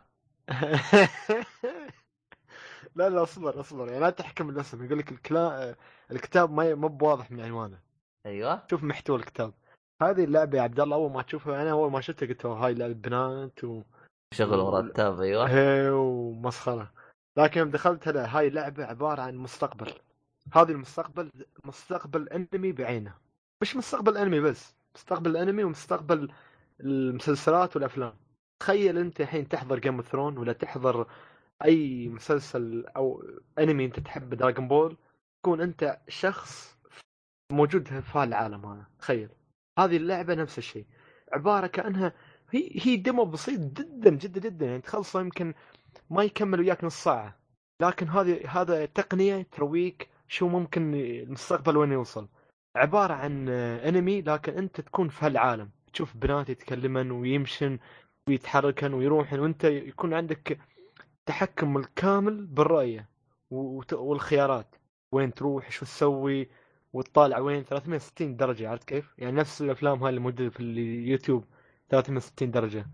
[2.96, 3.88] لا لا أصبر أصبر.
[3.88, 5.76] يعني لا تحكم الاسم يقول لك الكلا...
[6.10, 7.80] الكتاب ما ما بواضح من عنوانه.
[8.26, 8.62] أيوه.
[8.70, 9.54] شوف محتوى الكتاب.
[10.02, 12.74] هذه اللعبة يا عبد الله أول ما تشوفها أنا أول ما شفتها قلت "أوه، هاي
[12.74, 13.82] لعبة بنات و...
[14.34, 15.48] شغل التاب أيوه.
[15.48, 16.92] هي ومسخرة.
[17.36, 19.92] لكن يوم دخلت لا هاي لعبة عبارة عن مستقبل.
[20.52, 21.30] هذه المستقبل
[21.64, 23.14] مستقبل أنمي بعينه.
[23.62, 26.32] مش مستقبل أنمي بس مستقبل الانمي ومستقبل
[26.80, 28.14] المسلسلات والأفلام.
[28.60, 31.06] تخيل أنت الحين تحضر Game of Thrones ولا تحضر
[31.64, 33.24] أي مسلسل أو
[33.58, 34.96] أنمي أنت تحب Dragon Ball
[35.42, 36.78] تكون أنت شخص
[37.52, 38.86] موجود في العالم هذا.
[38.98, 39.28] تخيل.
[39.78, 40.86] هذه اللعبة نفس الشيء.
[41.32, 42.12] عبارة كأنها
[42.50, 44.66] هي هي demo بسيط جدا جدا جدا.
[44.66, 45.54] يعني تخلصه يمكن
[46.10, 47.38] ما يكمل وياك نص ساعة.
[47.82, 52.28] لكن هذه هذا تقنية ترويك شو ممكن المستقبل وين يوصل.
[52.76, 55.70] عبارة عن انمي لكن انت تكون في هالعالم.
[55.92, 57.78] تشوف بنات يتكلمن ويمشن
[58.28, 60.58] ويتحركن ويروحن وانت يكون عندك
[61.26, 63.08] تحكم الكامل بالرؤيه
[63.92, 64.76] والخيارات.
[65.12, 66.48] وين تروح شو تسوي
[66.92, 67.62] وتطالع وين.
[67.62, 71.44] 360 درجة عرفت كيف؟ يعني نفس الأفلام هاي اللي موجودة في اليوتيوب.
[71.90, 72.86] 360 درجة.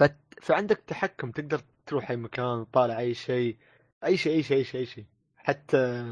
[0.00, 0.16] فت...
[0.42, 3.56] فعندك تحكم تقدر تروح أي مكان تطالع أي شيء
[4.04, 5.04] أي شيء أي شيء أي شيء شيء.
[5.36, 6.04] حتى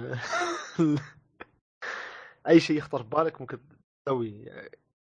[2.49, 3.59] أي شيء يخطر ببالك ممكن
[4.07, 4.51] تسوي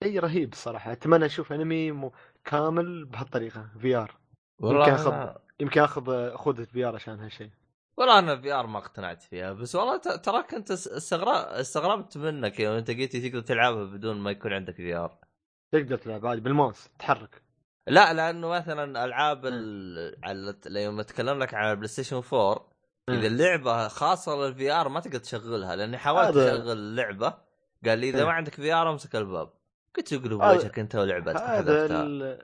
[0.03, 0.91] شيء رهيب الصراحة.
[0.91, 2.11] أتمنى أشوف أنمي م...
[2.45, 4.17] كامل بهالطريقة VR.
[4.59, 5.31] والله يمكن أنا...
[5.31, 7.49] اخذ يمكن أخذ خوذه VR عشان هالشيء.
[7.97, 12.59] والله أنا VR ما اقتنعت فيها بس والله تراك أنت استغرب استغربت منك.
[12.59, 15.20] يوم أنت قلت تقدر تلعبها بدون ما يكون عندك في آر.
[15.71, 17.41] تقدر تلعب عادي بالماوس تحرك.
[17.87, 20.15] لا لأنه مثلا ألعاب ال...
[20.23, 22.71] على يوم أتكلم لك عن ال PlayStation 4
[23.09, 23.27] إذا.
[23.27, 27.33] اللعبة خاصة لل VR ما تقدر تشغلها لأني حاولت أشغل اللعبة
[27.85, 28.25] قال لي إذا.
[28.25, 29.49] ما عندك VR امسك الباب.
[30.11, 31.85] يقلب هذا- وجهك أنت ولعبتك هذا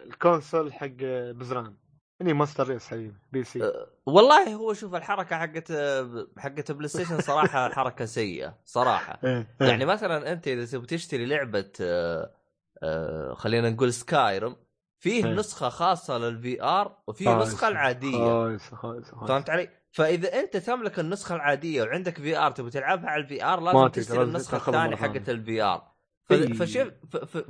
[0.03, 0.87] ال console حق
[1.31, 1.75] بزران.
[2.21, 3.63] إني master race حبيبي PC.
[3.63, 5.71] أه، والله هو شوف الحركة حقت
[6.37, 9.19] حقت PlayStation صراحة حركة سيئة صراحة.
[9.23, 11.71] إيه، يعني مثلا أنت إذا تبي تشتري لعبة
[12.83, 14.55] آه، خلينا نقول Skyrim
[14.99, 15.33] فيه إيه.
[15.33, 17.37] نسخة خاصة لل VR وفيه.
[17.37, 18.57] نسخة العادية.
[19.27, 23.87] فهمت علي؟ فإذا أنت تملك النسخة العادية وعندك VR تبي تلعبها على ال VR لازم
[23.87, 25.29] تشتري النسخه الثانية حقت.
[25.29, 25.91] ال VR
[26.31, 26.53] إي.
[26.53, 26.93] فشفت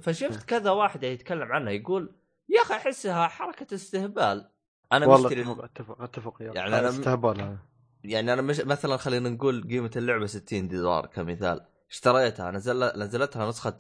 [0.01, 2.15] فشفت كذا واحد يتكلم عنها يقول
[2.49, 4.49] يا أخي أحسها حركة استهبال
[4.91, 7.57] أنا والله مشتري أتفق أتفق يعني أنا- أنا استهبال
[8.03, 13.77] يعني أنا مش مثلا خلينا نقول قيمة اللعبة 60 دولار كمثال اشتريتها نزل نزلتها نسخة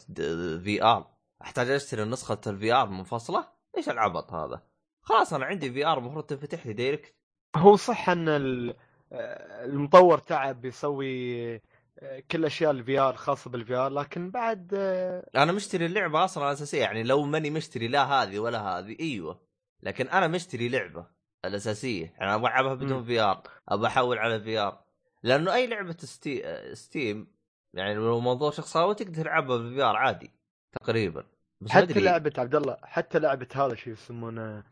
[0.63, 3.47] VR أحتاج أشتري نسخة ال VR منفصلة؟
[3.77, 4.61] إيش العبط هذا؟
[5.01, 7.15] خلاص أنا عندي VR المفروض تنفتح لي direct
[7.55, 8.75] هو صح أن ال-
[9.11, 11.55] آه، المطور تعب بيسوي
[11.99, 16.51] آه، كل أشياء الفي ار خاصة بال VR لكن بعد آه، أنا مشتري اللعبة أصلا
[16.51, 19.39] اساسيه يعني لو ماني مشتري لا هذه ولا هذه إيوه.
[19.83, 21.05] لكن أنا مشتري لعبة
[21.45, 23.03] الاساسيه يعني أبغى ألعبها بدون.
[23.03, 24.83] VR أبغى أحول على VR
[25.23, 26.43] لأنه أي لعبة ستي...
[26.75, 27.27] Steam
[27.73, 30.31] يعني لو موضوع شخصاوي تقدر تلعبها بال VR عادي.
[30.73, 31.23] تقريبا.
[31.61, 31.99] بس حتى.
[31.99, 34.63] لعبة عبد الله حتى لعبة هذا شو يسمونه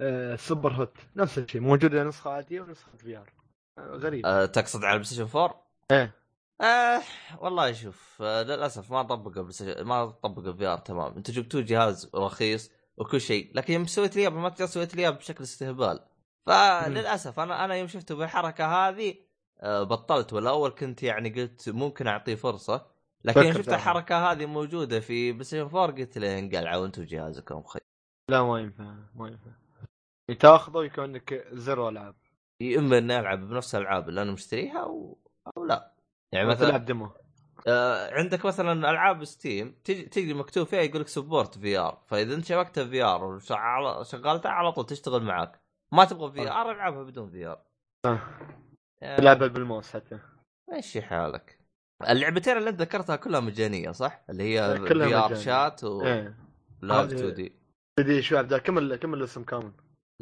[0.00, 3.32] آه، Superhot نفس الشيء موجودة نسخة عادية ونسخة VR
[3.80, 4.26] غريب.
[4.26, 6.14] أه تقصد على ال PlayStation 4 إيه.
[6.60, 7.00] آه
[7.40, 11.14] والله شوف آه للأسف ما طبق ال PlayStation- ما طبق ال VR تمام.
[11.16, 16.00] أنتوا جبتوا جهاز رخيص وكل شيء لكن يوم سويت لي ما سويت لي بشكل استهبال.
[16.46, 19.14] فللأسف أنا أنا يوم شفته بالحركة هذه
[19.60, 20.32] آه بطلت.
[20.32, 22.86] ولا أول كنت يعني قلت ممكن أعطيه فرصة.
[23.24, 23.68] لكن شفت.
[23.68, 27.80] الحركة هذه موجودة في PlayStation 4 قلت له انقلعوا أنتم جهازكم خي
[28.30, 29.50] لا ما ينفع ما ينفع.
[30.40, 32.14] تاخذه ويكون عندك زر ألعاب.
[32.62, 35.18] اما اني العب بنفس الألعاب اللي أنا مشتريها أو
[35.56, 35.92] أو لا.
[36.32, 37.10] يعني مثلا تلعب demo.
[37.66, 42.44] آه، عندك مثلا ألعاب Steam تجي تجي مكتوب فيها يقول لك support VR فإذا أنت
[42.44, 45.60] شبكتها VR وشغلتها على طول تشتغل معك
[45.92, 47.60] ما تبغى VR العبها بدون VR
[48.04, 48.20] آه.
[49.16, 50.18] تلعبها بالماوس حتى.
[50.70, 51.63] ماشي حالك.
[52.08, 55.38] اللعبتين اللي انت ذكرتها كلها مجانية صح؟ اللي هي كلها VR.
[55.40, 56.36] Chat و إيه
[56.82, 57.52] Live هذه- 2D
[58.00, 59.72] بدي شو عبد الله كمل كمل الاسم كامل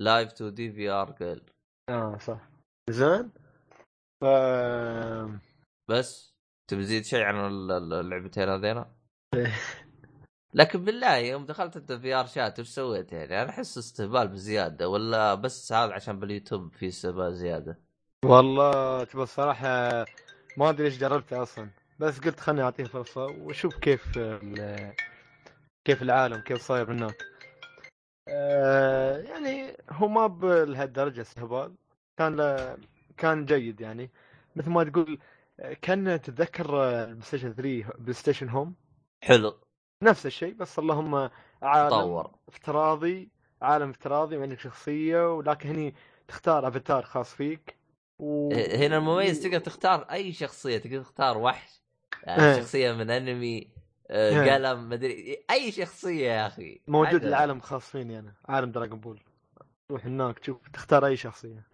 [0.01, 1.42] Live 2D VR قال
[1.90, 2.49] آه صح
[2.90, 3.31] زين
[4.23, 4.25] ف
[5.90, 6.35] بس
[6.71, 8.85] تبي تزيد شيء عن ال- ال- اللعبتين هذين؟
[10.55, 15.35] لكن بالله يوم دخلت انت VR Chat وش سويت يعني؟ أنا أحس استهبال بزيادة ولا
[15.35, 17.79] بس هذا عشان باليوتيوب في استهبال زيادة؟
[18.25, 20.05] والله تبى الصراحة
[20.57, 21.69] ما أدري إيش جربته أصلا.
[21.99, 24.19] بس قلت خلني أعطيه فرصة وأشوف كيف
[25.85, 27.15] كيف العالم كيف صاير هناك.
[28.29, 31.75] آه، يعني هو ما بهالدرجة استهبال.
[32.17, 32.37] كان
[33.17, 34.11] كان جيد يعني.
[34.57, 35.19] مثل ما تقول
[35.83, 36.65] كان تتذكر
[37.05, 38.75] ال PlayStation 3 PlayStation Home.
[39.25, 39.59] حلو.
[40.03, 41.31] نفس الشيء بس اللهم
[41.62, 42.31] عالم تطور.
[42.49, 43.29] افتراضي
[43.62, 45.95] عالم افتراضي وعندك شخصية ولكن هني
[46.29, 47.77] تختار أفاتار خاص فيك.
[48.22, 48.52] و...
[48.54, 51.82] هنا المميز تقدر تختار أي شخصية تقدر تختار وحش.
[52.28, 52.35] إيه.
[52.35, 53.68] آه، شخصية من أنمي
[54.11, 54.52] آه، إيه.
[54.55, 56.80] فيلم مدري أي شخصية يا أخي.
[56.88, 57.24] موجود.
[57.24, 59.20] العالم خاص فيني أنا عالم Dragon Ball.
[59.88, 61.66] تروح هناك تشوف تختار أي شخصية.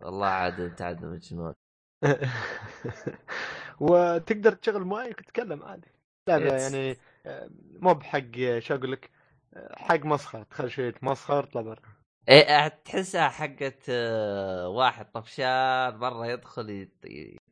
[0.00, 1.54] والله عاد أنت عاد مجنون.
[3.80, 5.88] وتقدر تشغل مايك وتتكلم عادي.
[6.30, 7.50] It's- يعني آه،
[7.80, 9.10] مو بحق شو أقول لك
[9.54, 11.82] آه، حق مسخر تخيل شوية مسخر طلع برا.
[12.28, 16.88] إيه تحسها حقت آه، واحد طفشان مرة يدخل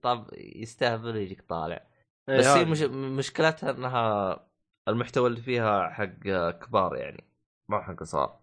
[0.03, 1.87] طب يستهبل ويجيك طالع.
[2.29, 2.71] بس إيه، هي هذه.
[2.71, 2.83] مش...
[3.19, 4.37] مشكلتها إنها
[4.89, 7.25] المحتوى اللي فيها حق كبار يعني
[7.69, 8.41] ما حق صغار.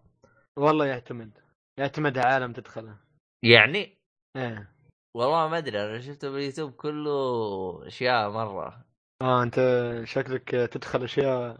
[0.56, 1.38] والله يعتمد.
[1.78, 2.96] يعتمد على عالم تدخله.
[3.44, 3.98] يعني؟
[4.36, 4.72] إيه.
[5.16, 8.84] والله ما أدري أنا شفته باليوتيوب كله أشياء مرة.
[9.22, 9.56] آه أنت
[10.04, 11.56] شكلك تدخل أشياء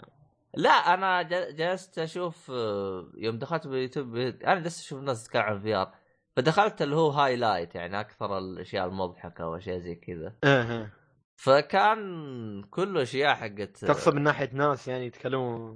[0.59, 5.75] لا أنا جلست أشوف آه، يوم دخلت باليوتيوب أنا جلست أشوف الناس تتكلم عن ال
[5.75, 5.95] VR.
[6.37, 10.35] فدخلت اللي هو highlight يعني أكثر الأشياء المضحكة وأشياء زي كذا.
[10.44, 10.92] إيه إيه.
[11.37, 15.75] فكان كله أشياء حقت تقصد من ناحية ناس يعني يتكلموا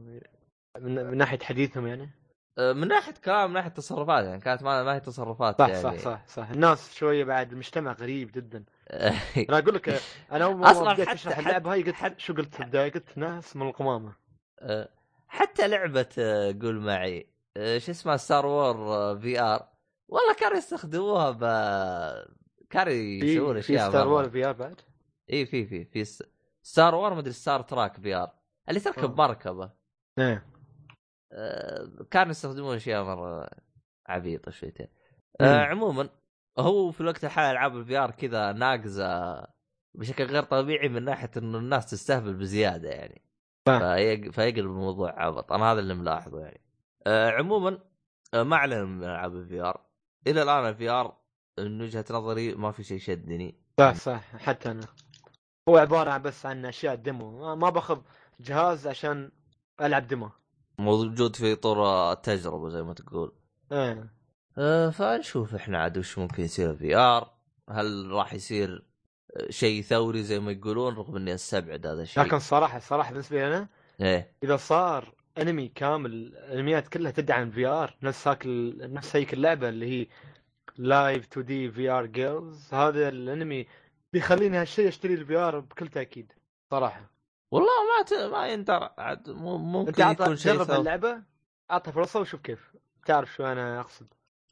[0.79, 2.11] من, من ناحية حديثهم يعني؟
[2.59, 5.83] آه، من ناحية كلام من ناحية تصرفات يعني كانت ما, ما هي تصرفات صح يعني.
[5.83, 6.27] صح صح.
[6.27, 8.65] صح الناس شوية بعد المجتمع غريب جدا.
[9.49, 10.01] أنا أقول لك
[10.33, 13.69] أنا أول ما بديت أشرح اللعبة هاي قلت شو قلت في البدايه قلت ناس من
[13.69, 14.09] القمامة.
[14.09, 14.22] آه،
[15.29, 18.75] حتى لعبة آه، قول معي آه، شو اسمها ستار وور
[19.19, 19.69] في ار
[20.09, 21.41] والله كانوا يستخدموها ب
[22.71, 24.09] كانوا يسوون في في اشياء ستار.
[24.09, 24.81] وور في ار بعد
[25.33, 26.25] إي في في في
[26.63, 28.31] ستار وور مدري ستار تراك في ار
[28.69, 29.19] اللي تركب.
[29.19, 29.71] مركبة
[30.19, 30.47] إيه
[32.11, 33.51] كانوا يستخدمون أشياء مرة
[34.07, 34.89] عبيطة شويتين.
[35.41, 36.09] آه عموما
[36.59, 39.43] هو في الوقت الحالي ألعاب ال VR كذا ناقزه
[39.95, 43.22] بشكل غير طبيعي من ناحية انه الناس تستهبل بزيادة يعني
[43.65, 44.31] فيق...
[44.31, 45.53] فيقلب الموضوع عبط.
[45.53, 46.61] أنا هذا اللي ملاحظه يعني.
[47.07, 47.79] آه عموما
[48.35, 49.81] آه ما اعلن من ألعاب ال VR
[50.27, 51.17] إلى الآن ال VR
[51.59, 54.37] من وجهة نظري ما في شيء شدني صح صح.
[54.37, 54.87] حتى أنا.
[55.69, 57.55] هو عبارة بس عن أشياء demo.
[57.57, 58.01] ما- باخذ
[58.41, 59.31] جهاز عشان
[59.81, 60.31] ألعب demo.
[60.79, 63.33] موجود في طور التجربة زي ما تقول.
[63.73, 64.13] إيه.
[64.59, 67.31] آه، فنشوف إحنا عاد وش ممكن يصير VR
[67.71, 68.85] هل راح يصير
[69.51, 72.23] شيء ثوري زي ما يقولون رغم إني أستبعد هذا الشيء.
[72.23, 73.69] لكن الصراحه الصراحه بالنسبة لي أنا
[74.01, 74.33] إيه.
[74.43, 80.07] إذا صار انمي كامل الانميات كلها تدعم VR نفس هاك نفس هيك اللعبة اللي هي
[80.77, 83.67] Live 2D VR Girls هذا الانمي
[84.13, 86.33] بيخليني هالشيء أشتري ال VR بكل تأكيد
[86.71, 87.11] صراحة.
[87.51, 88.33] والله ما ت...
[88.33, 91.23] ما يندرى عاد ممكن يكون شيء جرب اللعبة
[91.71, 92.75] اعطها فرصة وشوف كيف
[93.07, 94.07] تعرف شو أنا أقصد.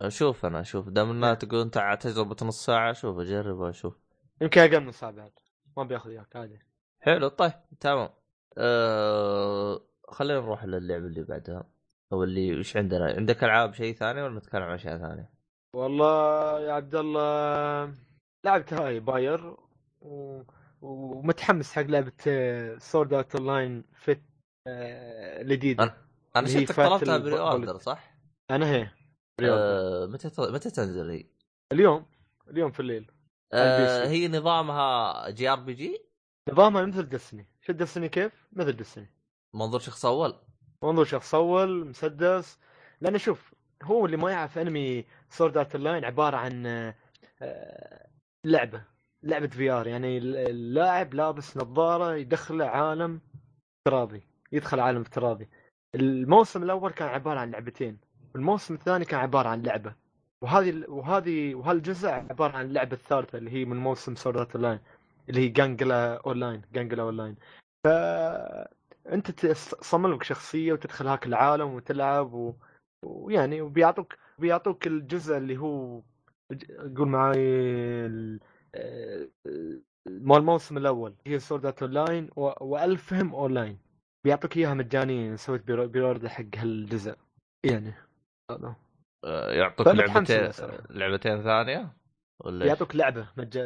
[0.08, 3.94] شوف أنا شوف دام انها تقول انت على تجربة نص ساعة شوف أجرب وأشوف.
[4.40, 5.32] يمكن أقل من ساعه بعد
[5.76, 6.58] ما بياخذ اياك عادي
[7.00, 8.08] حلو طيب تمام
[8.58, 9.80] أه...
[10.08, 11.64] خلينا نروح للعبة اللي بعدها
[12.12, 15.30] أو اللي وش عندنا عندك ألعاب شيء ثاني ولا نتكلم عن اشياء ثانية؟
[15.76, 17.94] والله يا عبد الله
[18.44, 19.56] لعبت hyper
[20.00, 20.42] و...
[20.80, 22.12] ومتحمس حق لعبة
[22.78, 24.22] Sword Art Online Fatal
[24.66, 25.92] الجديده أنا-
[26.36, 27.78] أنا هي شفتك طلبتها pre-order.
[27.78, 28.14] صح؟
[28.50, 28.90] أنا هي.
[29.42, 30.06] أه...
[30.06, 30.30] متى.
[30.38, 31.24] متى تنزل هي؟
[31.72, 32.06] اليوم
[32.48, 33.10] اليوم في الليل
[33.52, 34.08] سي.
[34.08, 36.04] هي نظامها JRPG؟
[36.48, 39.12] نظامها مثل Destiny شو Destiny كيف؟ مثل Destiny
[39.54, 40.34] منظور شخص أول.
[40.84, 42.58] منظور شخص أول مسدس.
[43.00, 46.94] لأن شوف هو اللي ما يعرف أنمي Sword Art Online عبارة عن آه،
[47.42, 48.06] آه،
[48.44, 48.84] لعبة
[49.22, 53.20] لعبة VR يعني اللاعب لابس نظارة يدخله عالم
[53.78, 55.48] افتراضي يدخل عالم افتراضي.
[55.94, 57.98] الموسم الأول كان عبارة عن لعبتين
[58.34, 59.94] والموسم الثاني كان عبارة عن لعبة.
[60.42, 64.78] وهذه وهذه وهالجزء عبارة عن اللعبة الثالثة اللي هي من موسم Sword Online
[65.28, 67.36] اللي هي Gun Gale Online Gun Gale Online
[67.84, 67.88] ف
[69.12, 72.54] انت تصمم لك شخصية وتدخل هاك العالم وتلعب و...
[73.04, 76.02] ويعني وبيعطوك بيعطوك الجزء اللي هو
[76.96, 77.36] قول معي
[78.06, 78.40] ال-
[80.06, 81.14] مال الموسم الأول.
[81.26, 83.78] هي Sword Art Online و ALfheim Online
[84.24, 87.16] بيعطوك إياها مجانيا سويت pre- pre-order حق هالجزء.
[87.64, 87.92] يعني.
[89.24, 90.82] يعطوك فأنا متحمس لعبتين صراحة.
[90.90, 91.96] لعبتين ثانية
[92.40, 93.58] ولا إيش؟ بيعطوك لعبة مج...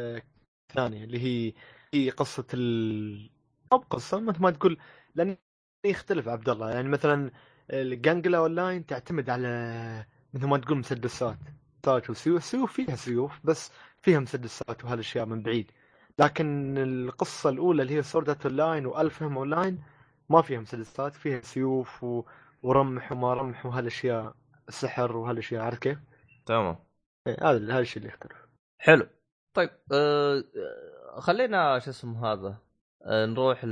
[0.74, 1.52] ثانية اللي هي
[1.94, 3.30] هي قصة ال
[3.72, 4.78] أو قصه مثل ما تقول
[5.14, 5.36] لأن
[5.84, 7.30] يختلف عبد الله يعني مثلا
[7.70, 11.38] ال Gun Gale Online تعتمد على مثل ما تقول مسدسات
[11.84, 15.70] مسدسات وسيوف سيوف فيها سيوف بس فيها مسدسات وهالأشياء من بعيد
[16.18, 19.82] لكن القصة الأولى اللي هي Sword Art Online و ALfheim Online
[20.28, 22.24] ما فيها مسدسات فيها سيوف و...
[22.62, 24.34] ورمح وما رمح وهالأشياء
[24.68, 25.98] سحر وهالاشياء عارف كيف؟
[26.46, 26.76] تمام.
[27.26, 28.46] إيه، هذا هذا الشيء اللي يختلف.
[28.78, 29.06] حلو.
[29.54, 30.44] طيب أه...
[31.16, 32.58] آه، خلينا شو اسمه هذا
[33.04, 33.26] أه...
[33.26, 33.64] نروح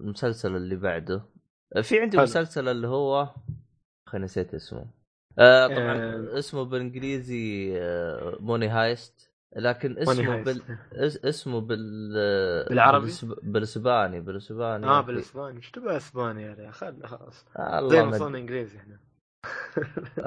[0.00, 1.22] للمسلسل اللي بعده.
[1.76, 2.22] أه، في عندي حلو.
[2.22, 3.30] مسلسل اللي هو
[4.06, 4.86] خليني نسيت اسمه.
[5.38, 6.38] أه طبعا آه.
[6.38, 8.36] اسمه بالإنجليزي أه...
[8.40, 10.48] Money Heist لكن اسمه Heist.
[10.48, 10.62] بال...
[10.92, 11.24] اس...
[11.24, 12.12] اسمه بال
[12.68, 13.38] بالعربي؟ بالاسب...
[13.42, 15.56] بالاسباني بالاسباني آه بالإسباني.
[15.56, 17.44] إيش تبغى إسباني يا ريال خل خلاص.
[17.58, 19.00] زي الله ما ما صرنا إنجليزي إحنا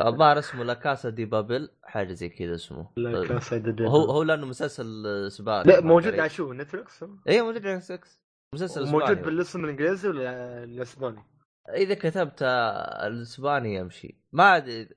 [0.08, 3.86] الظاهر اسمه La Casa de Papel حاجة زي كذا اسمه La Casa de de.
[3.86, 6.20] هو هو لأنه مسلسل إسباني لا ما موجود.
[6.20, 8.00] على شو Netflix؟ إيه موجود على 6
[8.56, 9.22] مسلسل موجود.
[9.22, 11.24] بالاسم الإنجليزي ولا الإسباني؟
[11.70, 12.44] إذا كتبت
[13.04, 14.90] الإسباني يمشي ما أدري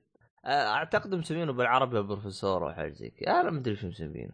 [0.45, 4.33] أعتقد مسمينه بالعربي البروفيسور أو حاجة زي كذا أنا ما أدري شو مسمينه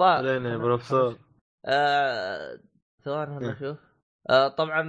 [0.00, 1.18] يا بروفيسور
[1.66, 2.60] آه،
[3.04, 3.54] ثواني خلنا إيه.
[3.54, 3.78] نشوف
[4.30, 4.82] آه طبعا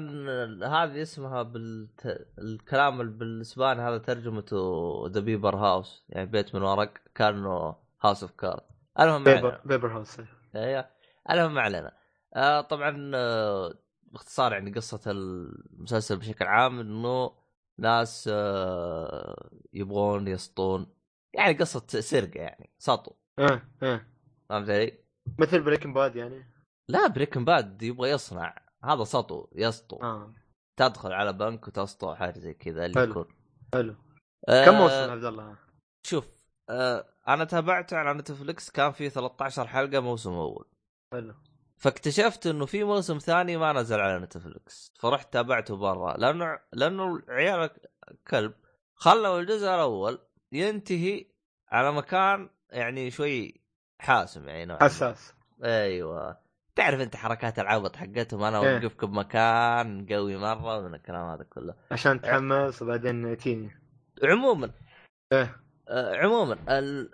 [0.63, 2.27] هذه اسمها بالت...
[2.39, 4.57] الكلام ال- بالإسباني هذا ترجمته
[5.07, 8.61] The Paper House يعني بيت من ورق كأنه House of Cards
[8.99, 9.61] المهم Paper.
[9.65, 10.21] Paper House
[10.55, 10.89] أيوه
[11.31, 11.91] المهم ما علينا.
[12.35, 17.31] آه طبعا آه باختصار يعني قصة المسلسل بشكل عام إنه
[17.77, 20.87] ناس آه يبغون يسطون
[21.33, 23.11] يعني قصة سرقة يعني سطو.
[23.39, 24.07] إيه إيه.
[24.49, 24.97] فهمت علي؟
[25.39, 26.45] مثل Breaking Bad يعني.
[26.87, 28.64] لا Breaking Bad يبغى يصنع.
[28.85, 29.99] هذا سطو يسطو.
[30.01, 30.33] آه.
[30.77, 33.11] تدخل على بنك وتسطو حاجة زي كذا اللي حلو.
[33.11, 33.27] يكون.
[33.73, 33.95] حلو.
[34.49, 35.57] آه، كم موسم عبد الله؟
[36.03, 36.27] شوف
[36.69, 40.65] آه أنا تابعته على Netflix كان في 13 حلقة موسم أول.
[41.13, 41.33] حلو.
[41.77, 47.69] فاكتشفت إنه في موسم ثاني ما نزل على Netflix فرحت تابعته برا لأنه لأنه عيال
[48.27, 48.53] كلب
[48.95, 50.19] خلوا الجزء الأول
[50.51, 51.25] ينتهي
[51.69, 53.61] على مكان يعني شوي
[53.99, 54.83] حاسم يعني نوعا.
[54.83, 55.33] حساس.
[55.63, 56.37] أيوه.
[56.75, 58.73] تعرف انت حركات العبط حقتهم أنا إيه.
[58.77, 61.75] اوقفك بمكان قوي مرة من الكلام هذا كله.
[61.91, 63.71] عشان تحمس وبعدين تيني.
[64.23, 64.71] عموما.
[65.33, 65.55] إيه.
[65.89, 67.11] آه، عموما ال-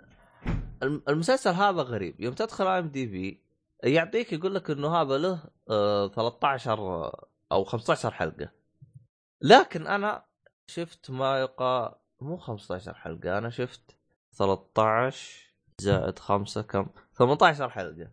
[0.82, 2.20] الم- المسلسل هذا غريب.
[2.20, 3.42] يوم تدخل إم دي بي
[3.84, 7.10] يعطيك يقول لك إنه هذا له آه، 13
[7.52, 8.48] أو 15 حلقة.
[9.42, 10.24] لكن أنا
[10.66, 13.96] شفت ما يقا مو 15 حلقة أنا شفت
[14.32, 18.08] 13 زائد 5 كم؟ 18 حلقة.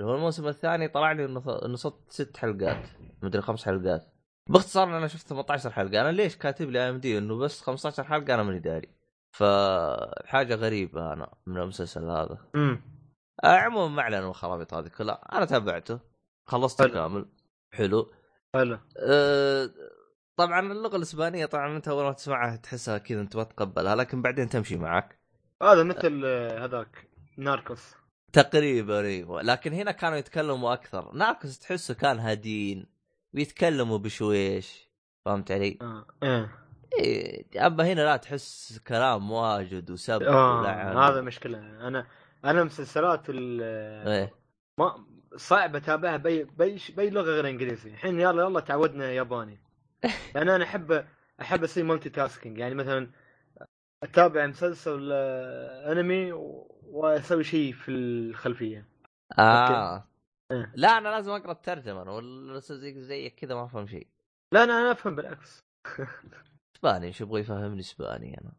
[0.00, 2.88] هو الموسم الثاني طلع لي إنه صدت ست حلقات
[3.22, 4.14] مدري خمس حلقات.
[4.46, 6.00] باختصار أنا شفت 18 حلقة.
[6.00, 8.88] أنا ليش كاتب لي إم دي؟ إنه بس 15 حلقة أنا ماني داري.
[9.30, 12.38] فحاجة غريبة أنا من المسلسل هذا.
[12.54, 12.82] امم
[13.44, 15.28] آه، عموما ما من الخرابيط هذه كلها.
[15.32, 16.00] أنا تابعته.
[16.46, 16.88] خلصته.
[16.88, 17.26] كامل.
[17.72, 18.10] حلو.
[18.54, 18.78] حلو.
[18.98, 19.70] أه
[20.36, 24.48] طبعا اللغة الإسبانية طبعا أنت أول ما تسمعها تحسها كذا أنت ما تقبلها لكن بعدين
[24.48, 25.20] تمشي معك.
[25.62, 27.99] هذا مثل آه، هذاك ناركوس.
[28.32, 29.42] تقريبا إيوه.
[29.42, 31.12] لكن هنا كانوا يتكلموا أكثر.
[31.14, 32.86] ناركوس تحسه كان هادين
[33.34, 34.88] ويتكلموا بشويش.
[35.24, 36.50] فهمت علي؟ آه إيه.
[36.98, 41.58] إيه أما هنا لا تحس كلام واجد وسب آه ولعن هذا مشكلة.
[41.58, 42.06] أنا
[42.44, 43.62] أنا مسلسلات ال
[44.08, 44.34] إيه.
[44.78, 45.04] ما
[45.36, 47.90] صعب أتابعها بأي بأي بأي لغة غير إنجليزي.
[47.90, 49.58] الحين يلا يلا تعودنا ياباني.
[50.34, 51.04] لأن أنا أحب
[51.40, 53.10] أحب أسوي multitasking يعني مثلا
[54.02, 56.32] أتابع مسلسل آه، أنمي
[56.82, 58.86] وأسوي شيء في الخلفية.
[59.38, 60.04] آه.
[60.52, 60.72] إيه.
[60.76, 64.06] لا أنا لازم أقرأ الترجمة أنا زي زيك كذا ما أفهم شيء.
[64.52, 65.60] لا أنا أنا أفهم بالعكس.
[66.76, 68.52] إسباني إيش يبغى يفهمني إسباني أنا؟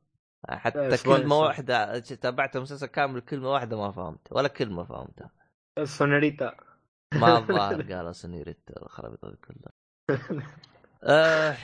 [0.58, 1.38] حتى كلمة.
[1.38, 5.30] واحدة تابعت المسلسل كامل كلمة واحدة ما فهمت ولا كلمة فهمتها.
[5.84, 6.56] سوناريتا.
[7.13, 9.71] ما الظاهر قال سنيرت الخرابيط كلها.
[11.04, 11.56] آه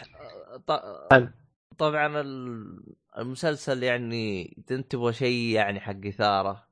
[0.67, 1.46] ط-.
[1.77, 6.67] طبعا ال- المسلسل يعني أنت تبغى شيء يعني حق إثارة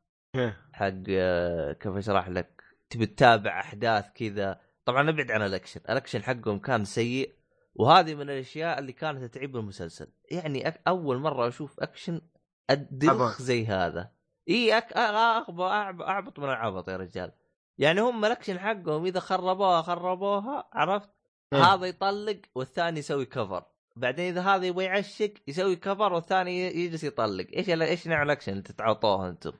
[0.74, 4.60] حق آه، كيف أشرح لك؟ تبي تتابع أحداث كذا.
[4.86, 5.82] طبعا نبعد عن الأكشن.
[5.90, 7.36] الأكشن حقهم كان سيء
[7.76, 10.08] وهذه من الأشياء اللي كانت تعيب المسلسل.
[10.32, 10.82] يعني أك...
[10.88, 12.22] أول مرة أشوف أكشن
[12.70, 13.42] عبط.
[13.42, 14.12] زي هذا.
[14.50, 14.94] إي أك...
[14.94, 17.32] أعبط من العبط يا رجال.
[17.78, 21.10] يعني هم الأكشن حقهم إذا خربوها خربوها عرفت؟
[21.54, 21.64] إيه.
[21.64, 23.64] هذا يطلق والثاني يسوي cover
[23.96, 27.48] بعدين إذا هذا يبغى يعشق يسوي cover والثاني يجلس يطلق.
[27.54, 29.52] إيش إيش نوع الأكشن اللي تتعاطوه أنتم؟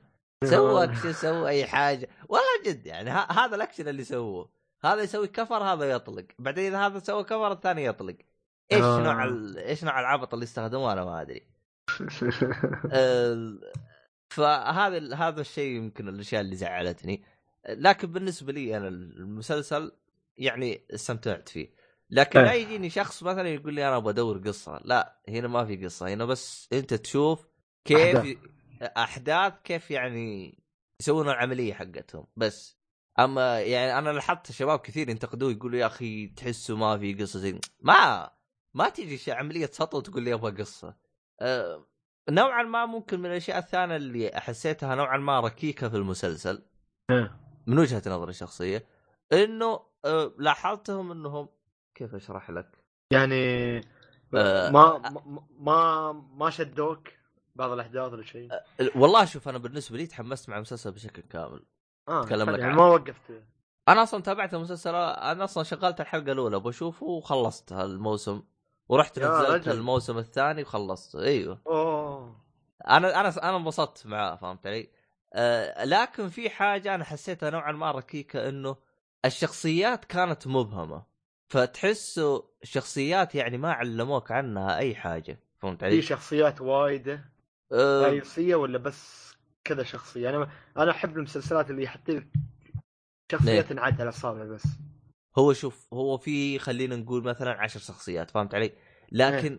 [0.44, 2.08] سووا اكشن سووا أي حاجة.
[2.28, 4.50] والله جد يعني ه- هذا الأكشن اللي سووه
[4.84, 6.24] هذا يسوي cover هذا يطلق.
[6.38, 8.16] بعدين إذا هذا سوى cover الثاني يطلق.
[8.72, 9.00] إيش آه.
[9.00, 9.58] نوع ال...
[9.58, 11.46] إيش نوع العبط اللي استخدموه أنا ما أدري.
[12.92, 13.72] ال-
[14.30, 17.22] فهذا هذا الشيء يمكن الأشياء اللي زعلتني.
[17.68, 19.92] لكن بالنسبة لي أنا المسلسل
[20.38, 21.70] يعني استمتعت فيه.
[22.10, 22.62] لكن لا إيه.
[22.62, 24.80] يجيني شخص مثلا يقول لي أنا بدور قصة.
[24.84, 26.08] لا هنا ما في قصة.
[26.08, 27.46] هنا بس أنت تشوف
[27.84, 28.36] كيف أحداث.
[28.82, 30.58] أحداث كيف يعني
[31.00, 32.26] يسوون العملية حقتهم.
[32.36, 32.76] بس.
[33.18, 37.60] أما يعني أنا لاحظت شباب كثير ينتقدوه يقولوا يا أخي تحسه ما في قصة زي
[37.80, 38.30] ما
[38.74, 40.96] ما تيجي شي- عملية سطو تقول لي أبغى قصة.
[41.40, 41.86] أه
[42.30, 46.62] نوعا ما ممكن من الأشياء الثانية اللي حسيتها نوعا ما ركيكة في المسلسل.
[47.66, 48.86] من وجهة نظري الشخصيه
[49.32, 51.48] إنه أه لاحظتهم إنهم
[51.96, 52.70] كيف أشرح لك؟
[53.10, 53.76] يعني
[54.34, 54.70] آه.
[54.70, 57.08] ما ما ما ما شدوك
[57.54, 58.48] بعض الأحداث ولا شيء
[58.96, 61.62] والله شوف أنا بالنسبة لي تحمست مع المسلسل بشكل كامل
[62.08, 63.42] آه أتكلم لك يعني عن- ما وقفت
[63.88, 68.42] أنا أصلا تابعت المسلسل أنا أصلا شغلت الحلقة الأولى بشوفه وخلصت الموسم
[68.88, 69.68] ورحت نزلت.
[69.68, 72.36] الموسم الثاني وخلصته أيوه أوه
[72.88, 74.90] أنا أنا أنا انبسطت معاه فهمت علي؟
[75.34, 78.76] آه لكن في حاجة أنا حسيتها نوعا ما ركيكة إنه
[79.24, 81.02] الشخصيات كانت مبهمة
[81.48, 87.24] فتحسوا الشخصيات يعني ما علموك عنها أي حاجة فهمت في علي؟ شخصيات وايدة
[87.72, 89.32] آه رئيسيه ولا بس
[89.64, 92.28] كذا شخصية أنا أنا أحب المسلسلات اللي يحط لك
[93.32, 94.64] شخصيه ليه؟ تنعد على الاصابع بس
[95.38, 98.72] هو شوف هو في خلينا نقول مثلا عشر شخصيات فهمت علي؟
[99.12, 99.58] لكن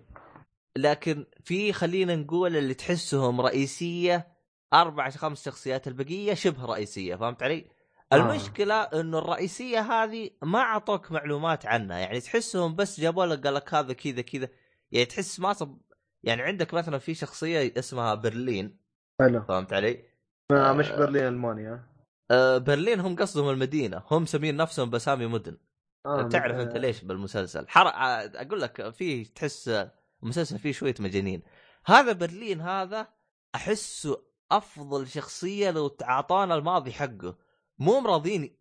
[0.77, 4.27] لكن في خلينا نقول اللي تحسهم رئيسية
[4.73, 7.65] أربع خمس شخصيات البقية شبه رئيسية فهمت علي؟
[8.14, 11.97] المشكلة إنه الرئيسية هذه ما أعطوك معلومات عنها.
[11.97, 14.49] يعني تحسهم بس جابوا لك قال لك هذا كذا كذا.
[14.91, 15.82] يعني تحس ما صب
[16.24, 18.80] يعني عندك مثلا في شخصية اسمها برلين.
[19.20, 19.41] حلو.
[19.43, 20.03] فهمت علي؟
[20.51, 21.84] ما مش برلين ألمانيا.
[22.32, 24.03] آه برلين هم قصدهم المدينة.
[24.12, 25.58] هم مسمين نفسهم باسامي مدن.
[26.05, 27.88] آه تعرف آه، انت ليش بالمسلسل؟ حر...
[27.88, 29.88] أقول لك في تحس
[30.24, 31.43] المسلسل فيه شوية مجانين.
[31.86, 33.08] هذا برلين هذا
[33.55, 37.47] أحسه أفضل شخصية لو اعطانا الماضي حقه.
[37.80, 38.57] مو مراضيني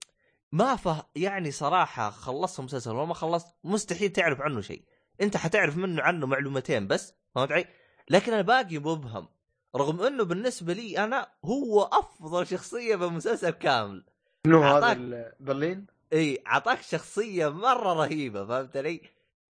[0.52, 4.82] ما فه يعني صراحة خلصت المسلسل وما خلصت مستحيل تعرف عنه شيء
[5.20, 7.66] انت حتعرف منه عنه معلومتين بس فهمت علي؟
[8.10, 9.28] لكن الباقي مبهم
[9.76, 14.04] رغم إنه بالنسبة لي أنا هو أفضل شخصية بالمسلسل كامل
[14.46, 19.00] منو هذا برلين؟ إي أعطاك شخصية مرة رهيبة فهمت علي؟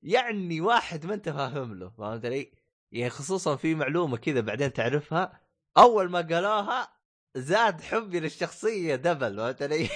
[0.02, 2.52] يعني واحد ما أنت فاهم له فهمت علي؟
[2.92, 5.40] يعني خصوصا في معلومة كذا بعدين تعرفها
[5.78, 6.95] أول ما قالوها
[7.36, 9.88] زاد حبي للشخصية دبل فهمت علي؟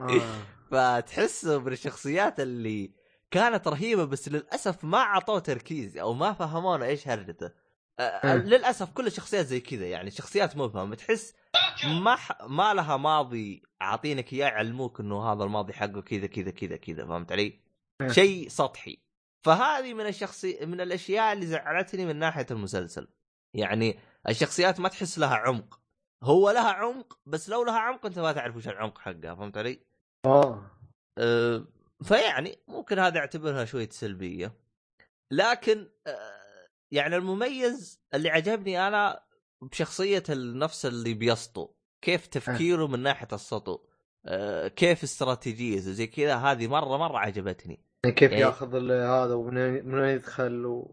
[0.00, 0.20] آه.
[0.70, 2.90] فتحسه من الشخصيات اللي
[3.30, 7.50] كانت رهيبة بس للأسف ما أعطوه تركيز أو ما فهمونا إيش هرجته.
[7.98, 8.36] أه، أه.
[8.36, 11.34] للأسف كل الشخصيات زي كذا يعني شخصيات مبهمه تحس
[11.84, 12.42] ما ح...
[12.42, 17.32] ما لها ماضي عاطينك إياه يعلموك إنه هذا الماضي حقه كذا كذا كذا كذا فهمت
[17.32, 17.60] علي؟
[18.00, 18.08] أه.
[18.08, 19.02] شيء سطحي.
[19.42, 23.08] فهذه من الشخصي من الأشياء اللي زعلتني من ناحية المسلسل.
[23.54, 25.81] يعني الشخصيات ما تحس لها عمق.
[26.22, 29.80] هو لها عمق بس لو لها عمق أنت ما تعرف وش العمق حقها فهمت علي؟
[30.26, 30.70] آه.
[31.18, 31.64] أه،
[32.02, 34.52] فيعني ممكن هذا اعتبرها شوية سلبية.
[35.30, 39.22] لكن أه، يعني المميز اللي عجبني أنا
[39.62, 41.68] بشخصية النفس اللي بيسطو
[42.02, 43.78] كيف تفكيره من ناحية السطو
[44.26, 47.84] أه، كيف استراتيجيته زي كذا هذه مرة مرة عجبتني.
[48.04, 50.84] يعني كيف يعني- ياخذ هذا ومن من وين يدخل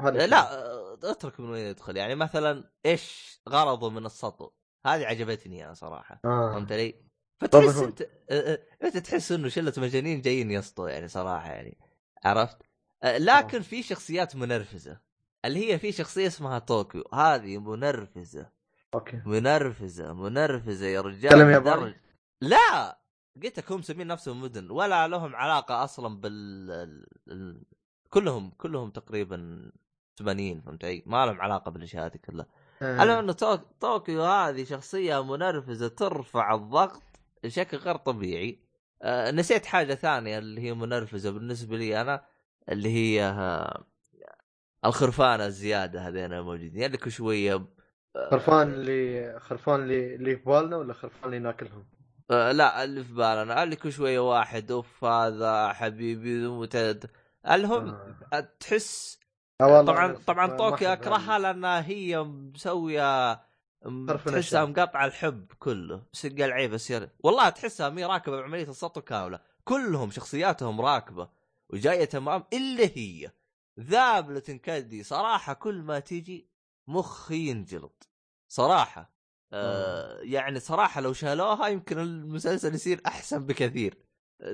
[0.00, 1.96] أه، لا أه، اترك من وين يدخل.
[1.96, 4.50] يعني مثلا إيش غرضه من السطو؟
[4.86, 6.20] هذه عجبتني أنا صراحة.
[6.24, 6.52] آه.
[6.52, 6.94] فهمت علي؟
[7.40, 7.78] فتحس.
[7.78, 11.78] انت أه، أه، أنت تحس إنه شلة مجانين جايين يسطوا يعني صراحة يعني.
[12.24, 12.56] عرفت؟
[13.02, 15.00] أه، لكن في شخصيات منرفزة.
[15.44, 17.04] اللي هي في شخصية اسمها طوكيو.
[17.14, 18.50] هذه منرفزة.
[18.94, 19.22] أوكي.
[19.26, 21.96] منرفزة منرفزة يا رجال ياباني؟ لدرجة-
[22.40, 22.98] لا!
[23.42, 24.70] قلت لك هم مسمين نفسهم مدن.
[24.70, 27.62] ولا لهم علاقة أصلا بال ال- ال-
[28.10, 29.70] كلهم كلهم تقريبا
[30.18, 32.46] 80 فهمت علي؟ ما لهم علاقة بالأشياء هذه كلها.
[32.82, 33.00] آه.
[33.00, 33.32] على أنه.
[33.80, 37.02] طوكيو هذه شخصية منرفزة ترفع الضغط
[37.44, 38.60] بشكل غير طبيعي
[39.02, 42.24] آه نسيت حاجة ثانية اللي هي منرفزة بالنسبة لي أنا
[42.68, 43.84] اللي هي آه
[44.84, 47.66] الخرفانة الزيادة هذين الموجودين يعني كل شوية
[48.30, 51.86] خرفان اللي خرفان اللي اللي في بالنا ولا خرفان اللي ناكلهم؟
[52.30, 56.46] آه لا اللي في بالنا اللي كل شوية واحد أوف هذا حبيبي.
[57.50, 57.88] المهم
[58.32, 58.40] آه.
[58.60, 59.25] تحس آه والله
[59.58, 61.38] طبعا أنا طبعا ما طوكيو أكرهها.
[61.38, 63.34] لأنها هي مسوية
[64.08, 64.64] تحسها.
[64.64, 66.02] مقطعة الحب كله.
[66.12, 67.08] بس قال عيب يصير.
[67.20, 69.40] والله تحسها مي راكبة بعملية السطو كاملة.
[69.64, 71.28] كلهم شخصياتهم راكبة
[71.70, 73.30] وجايه تمام إلا هي.
[73.80, 76.48] ذابله كدي صراحة كل ما تيجي
[76.88, 78.08] مخي ينجلط.
[78.48, 79.16] صراحة.
[79.52, 80.20] آه.
[80.22, 84.05] يعني صراحة لو شالوها يمكن المسلسل يصير أحسن بكثير.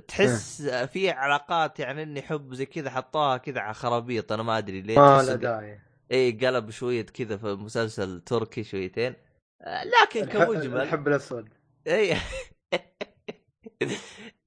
[0.09, 4.33] تحس في علاقات يعني إني حب زي كذا حطوها كذا على خرابيط.
[4.33, 5.81] أنا ما أدري ليه ما له داعي.
[6.13, 9.15] اي قلب شوية كذا في مسلسل تركي شويتين.
[9.63, 11.49] آه، لكن كمجمل الحب الأسود.
[11.87, 12.17] اي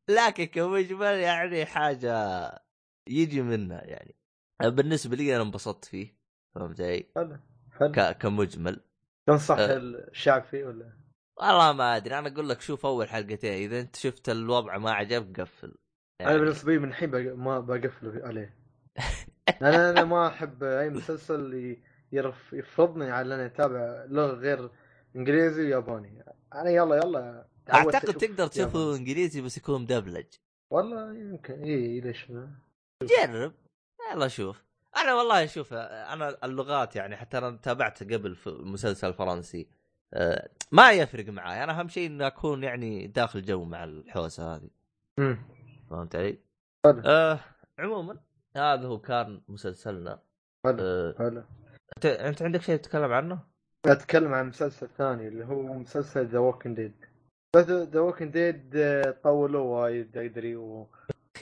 [0.09, 2.49] لكن كمجمل يعني حاجة
[3.09, 4.15] يجي منها يعني.
[4.63, 6.15] بالنسبة لي أنا انبسطت فيه.
[6.55, 7.37] فهمت علي؟ حلو
[7.79, 8.81] حلو ك- كمجمل.
[9.27, 9.77] تنصح أه.
[9.77, 11.04] الشعب فيه ولا؟
[11.37, 12.19] والله ما أدري.
[12.19, 13.53] أنا أقول لك شوف أول حلقتين.
[13.53, 15.75] إذا أنت شفت الوضع ما عجبك قفل.
[16.21, 18.57] أنا بالنسبة لي من الحين بق- ما بقفل عليه.
[19.61, 21.77] أنا أنا ما أحب أي مسلسل
[22.11, 24.69] يرف يفرضني على إني أتابع لغة غير
[25.15, 26.25] إنجليزي وياباني.
[26.53, 28.95] أنا يلا يلا أعتقد تقدر تشوفه.
[28.95, 30.25] إنجليزي بس يكون مدبلج.
[30.71, 31.63] والله يمكن.
[31.63, 32.49] اي ليش لا؟
[33.03, 33.53] جرب.
[34.13, 34.63] يلا شوف.
[34.97, 39.67] أنا والله شوف أنا اللغات يعني حتى أنا تابعت قبل في مسلسل فرنسي
[40.71, 44.69] ما يفرق معي أنا أهم شيء إني أكون يعني داخل جو مع الحوسة هذه.
[45.89, 46.39] فهمت علي؟
[46.85, 47.01] حلو.
[47.05, 47.39] أه
[47.79, 48.17] عموما
[48.57, 50.19] هذا هو كان مسلسلنا
[50.65, 51.43] حلو أه حلو
[52.05, 53.39] أنت عندك شيء تتكلم عنه؟
[53.85, 56.93] أتكلم عن مسلسل ثاني اللي هو مسلسل The Walking Dead
[57.57, 60.87] The Walking Dead طولوا وايد ادري و...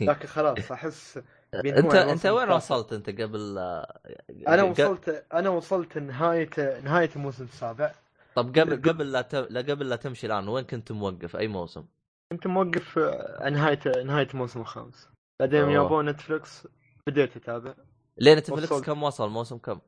[0.02, 1.20] لكن خلاص أحس
[1.62, 2.52] بينهوا أنت أنت وين.
[2.52, 4.00] وصلت أنت قبل آه،
[4.48, 7.94] أنا وصلت أنا وصلت نهاية نهاية الموسم السابع
[8.36, 9.36] طب قبل قبل لا ت...
[9.36, 11.86] لا قبل لا تمشي الآن وين كنت موقف؟ أي موسم؟
[12.32, 15.10] كنت موقف آه، نهاية نهاية الموسم الخامس.
[15.40, 15.74] بعدين.
[15.74, 16.68] جابوه Netflix
[17.08, 17.74] بديت أتابع.
[18.18, 18.86] ليه Netflix وصلت.
[18.86, 19.80] كم وصل؟ موسم كم؟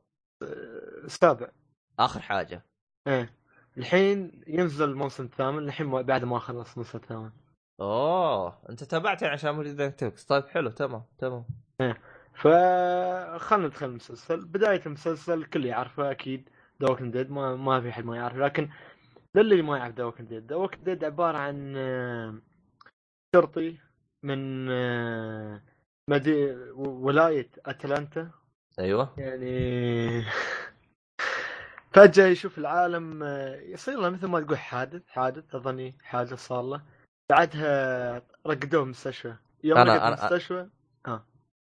[0.42, 1.48] آه، السابع
[1.98, 2.64] آخر حاجة.
[3.06, 3.34] إيه.
[3.78, 7.30] الحين ينزل الموسم الثامن الحين بعد ما خلص الموسم الثامن.
[7.80, 8.58] أوه.
[8.70, 10.70] أنت تابعته عشان موجود Netflix طيب حلو.
[10.70, 11.44] تمام تمام.
[12.34, 14.44] فخلنا ندخل المسلسل.
[14.44, 16.48] بداية المسلسل الكل يعرفه أكيد.
[16.82, 18.68] The Walking Dead ما ما في حد ما يعرف لكن
[19.36, 22.34] للي ما يعرف The Walking Dead The Walking Dead عبارة عن آه،
[23.36, 23.78] شرطي
[24.22, 25.62] من آه،
[26.10, 26.50] مدي...
[26.74, 28.30] ولاية أتلانتا.
[28.78, 29.14] أيوه.
[29.18, 30.24] يعني
[31.94, 36.82] فجأة يشوف العالم آه، يصير له مثل ما تقول حادث حادث أظني حادث صار له.
[37.30, 39.34] بعدها رقدوه مستشفى.
[39.64, 40.68] يوم أنا- أنا- المستشفى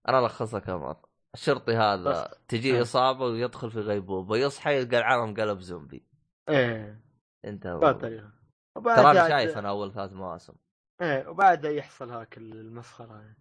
[0.07, 0.97] أنا الخص لك أمر
[1.33, 2.35] الشرطي هذا بس.
[2.47, 2.81] تجيه آه.
[2.81, 6.05] إصابة ويدخل في غيبوبة يصحى يلقى العالم قلب زومبي.
[6.49, 7.03] إيه.
[7.45, 10.53] أنت ترى أنا شايف أنا أول ثلاث مواسم.
[11.01, 13.13] إيه وبعدها يحصل هاك المسخرة.
[13.13, 13.37] يعني.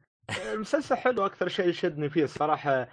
[0.52, 2.88] المسلسل حلو أكثر شيء يشدني فيه الصراحة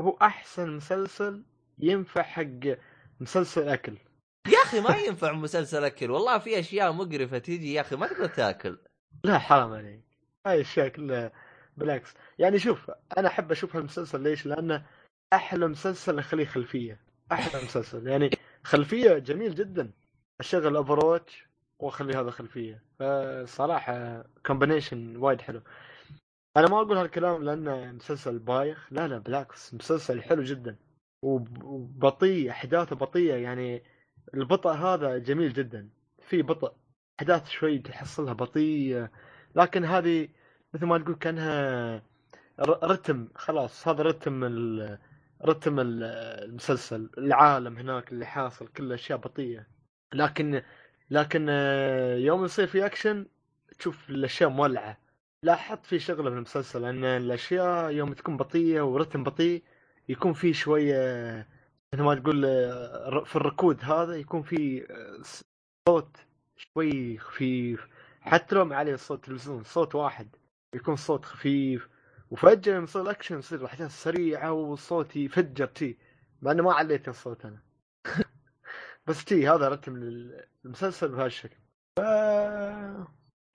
[0.00, 1.44] هو أحسن مسلسل
[1.78, 2.78] ينفع حق
[3.20, 3.98] مسلسل أكل.
[4.46, 8.26] يا أخي ما ينفع مسلسل أكل والله في أشياء مقرفة تيجي يا أخي ما تقدر
[8.26, 8.78] تأكل.
[9.24, 10.04] لا حرام عليك.
[10.46, 11.32] هاي كلها
[11.78, 12.14] بالعكس.
[12.38, 14.86] يعني شوف أنا أحب أشوف هالمسلسل ليش؟ لأنه
[15.32, 17.00] أحلى مسلسل اخليه خلفية.
[17.32, 18.06] أحلى مسلسل.
[18.08, 18.30] يعني
[18.64, 19.90] خلفية جميل جدا.
[20.40, 21.46] أشغل Overwatch
[21.80, 22.82] وأخلي هذا خلفية.
[22.98, 25.62] فصراحة combination وايد حلو.
[26.56, 28.88] أنا ما أقول هالكلام لأنه مسلسل بايخ.
[28.92, 29.74] لا لا بالعكس.
[29.74, 30.76] مسلسل حلو جدا.
[31.24, 33.34] وب- وبطيء أحداثه بطيئة.
[33.36, 33.82] يعني
[34.34, 35.88] البطء هذا جميل جدا.
[36.28, 36.72] في بطء.
[37.20, 39.10] أحداث شوي تحصلها بطيئة.
[39.56, 40.28] لكن هذه
[40.74, 42.02] مثل ما تقول كأنها
[42.60, 44.98] رتم خلاص هذا رتم ال-
[45.44, 46.02] رتم ال-
[46.48, 49.66] المسلسل العالم هناك اللي حاصل كل أشياء بطيئة.
[50.14, 50.62] لكن
[51.10, 53.26] لكن آه، يوم يصير في أكشن
[53.78, 54.98] تشوف الأشياء مولعة.
[55.42, 59.62] لاحظت في شغلة بالمسلسل أن الأشياء يوم تكون بطيئة ورتم بطيء
[60.08, 61.48] يكون في شوية
[61.94, 65.22] مثل ما تقول آه، في الركود هذا يكون في آه،
[65.88, 66.16] صوت
[66.56, 67.86] شوي خفيف.
[68.20, 70.28] حتى لو ما عليه صوت تلفزيون صوت واحد.
[70.74, 71.88] يكون صوت خفيف
[72.30, 75.98] وفجأة لما يصير الأكشن يصير الأحداث سريعة والصوت يفجر تي
[76.42, 77.62] مع إنه ما عليت الصوت أنا.
[79.06, 79.96] بس تي هذا رتم
[80.64, 81.56] المسلسل بهالشكل
[81.98, 82.00] ف...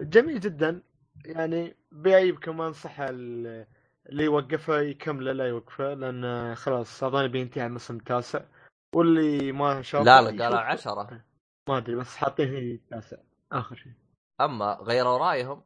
[0.02, 0.82] جميل جدا.
[1.26, 3.68] يعني بعيب كمان صح ال-
[4.10, 8.42] اللي يوقفه يكمله لا يوقفه لأن خلاص أظن بينتهي على الموسم التاسع.
[8.96, 11.22] واللي ما شاف لا لا قالوا عشرة.
[11.70, 13.18] ما أدري بس حاطين التاسع
[13.52, 13.92] آخر شيء.
[14.42, 15.62] أما غيروا رأيهم؟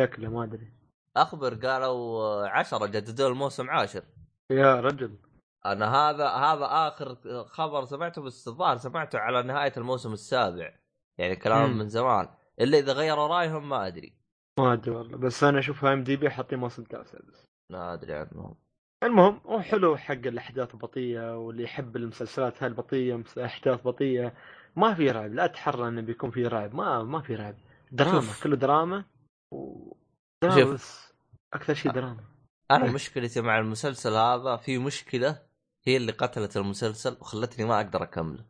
[0.00, 0.72] شكله ما أدري.
[1.16, 4.02] اخبر قالوا عشرة جددوا الموسم عاشر.
[4.50, 5.18] يا رجل.
[5.66, 10.74] أنا هذا هذا آخر خبر سمعته بس الظاهر سمعته على نهاية الموسم السابع.
[11.18, 11.78] يعني كلام.
[11.78, 12.28] من زمان.
[12.60, 14.12] الا إذا غيروا رأيهم ما أدري.
[14.58, 15.16] ما أدري والله.
[15.16, 17.44] بس أنا أشوف إم دي بي حاطين موسم تاسع بس.
[17.70, 18.54] ما أدري عنهم.
[19.02, 24.32] المهم هو حلو حق الأحداث البطيئه واللي يحب المسلسلات هالبطيئه مس- أحداث بطيئة.
[24.76, 26.74] ما في رعب لا تحرى انه بيكون في رعب.
[26.74, 27.54] ما ما في رعب.
[27.92, 28.42] دراما شوف.
[28.42, 29.04] كله دراما.
[29.52, 30.01] و دراما
[30.50, 30.74] شوف.
[30.74, 31.12] بس
[31.54, 32.24] أكثر شيء دراما.
[32.70, 35.42] أنا مشكلتي مع المسلسل هذا في مشكلة
[35.86, 38.44] هي اللي قتلت المسلسل وخلتني ما أقدر أكمله؟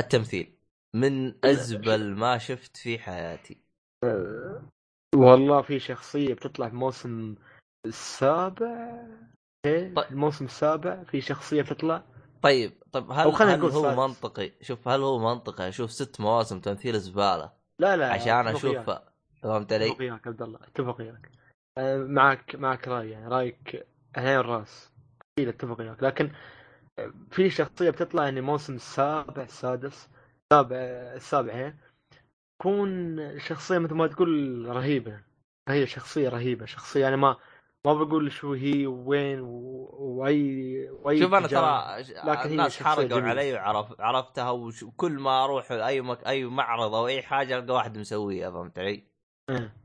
[0.00, 0.56] التمثيل.
[0.94, 3.62] من أزبل ما شفت في حياتي.
[5.14, 7.34] والله في شخصية بتطلع في الموسم
[7.86, 9.06] السابع.
[9.66, 10.06] إيه طيب.
[10.10, 12.02] الموسم السابع في شخصية بتطلع.
[12.42, 13.98] طيب طيب هل, هل هو سادس.
[13.98, 18.90] منطقي؟ شوف هل هو منطقي؟ أشوف ست مواسم تمثيل زباله لا لا عشان أشوف.
[19.42, 21.30] فهمت اتفق علي؟ وياك عبد الله اتفق وياك
[21.78, 23.86] أه، معك معك رأي يعني رأيك
[24.16, 24.92] عين الراس
[25.38, 26.30] أكيد أتفق وياك لكن
[26.98, 30.08] أه، في شخصية بتطلع يعني موسم السابع السادس
[30.52, 30.76] السابع
[31.16, 31.74] السابع هي
[32.60, 35.20] تكون شخصية مثل ما تقول رهيبة
[35.68, 37.36] هي شخصية رهيبة شخصية يعني ما
[37.86, 41.48] ما بقول شو هي وين وأي وأي شوف أنا.
[41.48, 43.20] ترى لكن الناس حرقوا.
[43.20, 46.26] علي وعرف عرفتها وش كل ما أروح أي مك...
[46.26, 49.11] أي معرض أو أي حاجة ألقى واحد مسويها فهمت علي؟
[49.50, 49.76] إيه.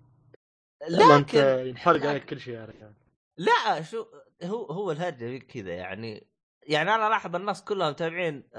[0.82, 2.94] والله أنت لكن ينحرق لكن- عليك كل شيء يا رجال.
[3.38, 4.06] لا شو
[4.44, 6.28] هو هو الهرجة كذا يعني
[6.64, 8.50] يعني أنا لاحظ الناس كلها متابعين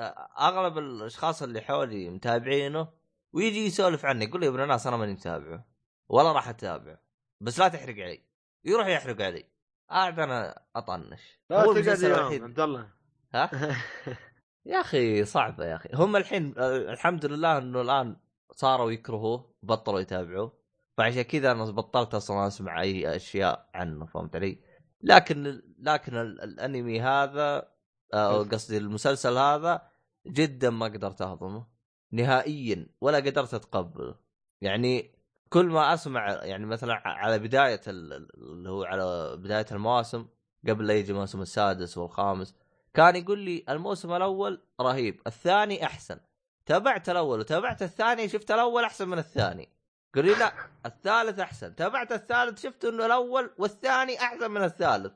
[0.40, 2.88] أغلب الأشخاص اللي حولي متابعينه
[3.32, 5.66] ويجي يسولف عنه يقول لي يا ابن الناس أنا ماني متابعه
[6.08, 7.02] ولا راح اتابعه
[7.40, 8.22] بس لا تحرق علي.
[8.64, 9.44] يروح يحرق علي.
[9.90, 11.40] قاعد أنا أطنش.
[11.50, 12.90] لا هو تقعد يوم عبد الله.
[13.34, 13.50] ها؟
[14.66, 15.88] يا أخي صعبة يا أخي.
[15.94, 18.16] هم الحين آه، الحمد لله إنه الآن
[18.52, 20.57] صاروا يكرهوه بطلوا يتابعوه.
[20.98, 24.58] فعشان كذا أنا بطلت أصلا أسمع أي أشياء عنه فهمت علي؟
[25.02, 27.68] لكن لكن ال- الأنمي هذا
[28.14, 29.82] آه، قصدي المسلسل هذا
[30.26, 31.66] جدا ما قدرت أهضمه
[32.12, 34.14] نهائيا ولا قدرت أتقبله.
[34.60, 35.14] يعني
[35.50, 40.26] كل ما أسمع يعني مثلا على بداية ال- اللي هو على بداية المواسم
[40.68, 42.54] قبل لا يجي الموسم السادس والخامس
[42.94, 46.20] كان يقول لي الموسم الأول رهيب الثاني أحسن.
[46.66, 49.68] تابعت الأول وتابعت الثاني شفت الأول أحسن من الثاني.
[50.14, 50.52] قال لي لا
[50.86, 51.74] الثالث أحسن.
[51.74, 55.12] تابعت الثالث شفت إنه الأول والثاني أحسن من الثالث.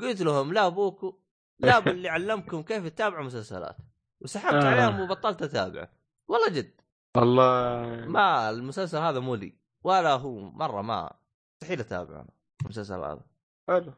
[0.00, 1.12] قلت لهم لا ابوكم
[1.58, 3.76] لا باللي علمكم كيف تتابعوا مسلسلات.
[4.20, 4.68] وسحبت آه.
[4.68, 5.88] عليهم وبطلت أتابع.
[6.28, 6.80] والله جد.
[7.16, 9.58] والله ما المسلسل هذا مو لي.
[9.84, 11.10] ولا هو مرة ما
[11.56, 12.28] مستحيل أتابع أنا
[12.62, 13.20] المسلسل هذا.
[13.68, 13.92] حلو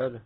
[0.00, 0.20] حلو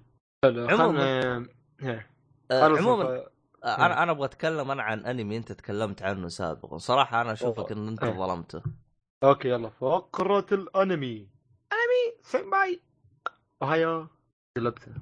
[0.45, 0.69] حلو.
[0.69, 1.47] عموماً.
[1.81, 3.29] آه، أنا عموما سوف-
[3.65, 6.79] آه، أنا أنا أبغى أتكلم أنا عن أنمي أنت تكلمت عنه سابقا.
[6.79, 8.05] صراحة أنا أشوفك إن أنت.
[8.05, 8.63] ظلمته.
[9.25, 9.69] okay يلا.
[9.69, 11.29] فقرة الأنمي.
[11.73, 12.81] أنمي سماي
[13.63, 14.09] ohayo
[14.57, 14.93] قلبته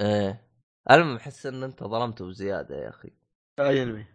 [0.00, 0.48] إيه
[0.90, 3.10] المهم احس إن أنت ظلمته بزيادة يا أخي.
[3.60, 4.06] أي أنمي؟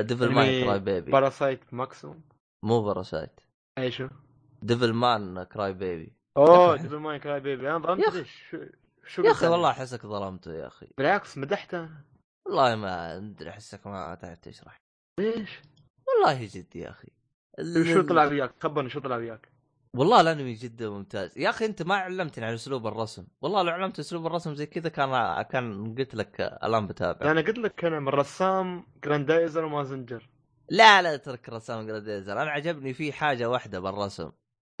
[0.00, 2.22] Devilman Crybaby Parasyte Maximum
[2.64, 3.40] مو Parasyte
[3.78, 4.08] أي شو؟
[4.62, 6.76] Devilman Crybaby أوه.
[6.76, 8.14] Devilman Crybaby أنا ظلمت.
[8.14, 8.56] ليش؟
[9.06, 10.88] شو يا أخي؟ والله أحسك ظلمته يا أخي.
[10.98, 11.88] بالعكس مدحته.
[12.46, 14.76] والله ما أدري أحسك ما تعرف تشرح
[15.20, 15.60] ليش؟
[16.08, 17.08] والله جد يا أخي.
[17.92, 19.48] شو طلع وياك؟ خبرني شو طلع وياك؟
[19.94, 21.38] والله الأنمي جدا ممتاز.
[21.38, 23.26] يا أخي أنت ما علمتني عن أسلوب الرسم.
[23.42, 27.30] والله لو علمت أسلوب الرسم زي كذا كان كان قلت لك الآن بتابع.
[27.30, 30.28] أنا قلت لك أنا من رسام جراندايزر ومازنجر
[30.68, 34.30] لا لا أترك رسام جراندايزر أنا عجبني فيه حاجة واحدة بالرسم.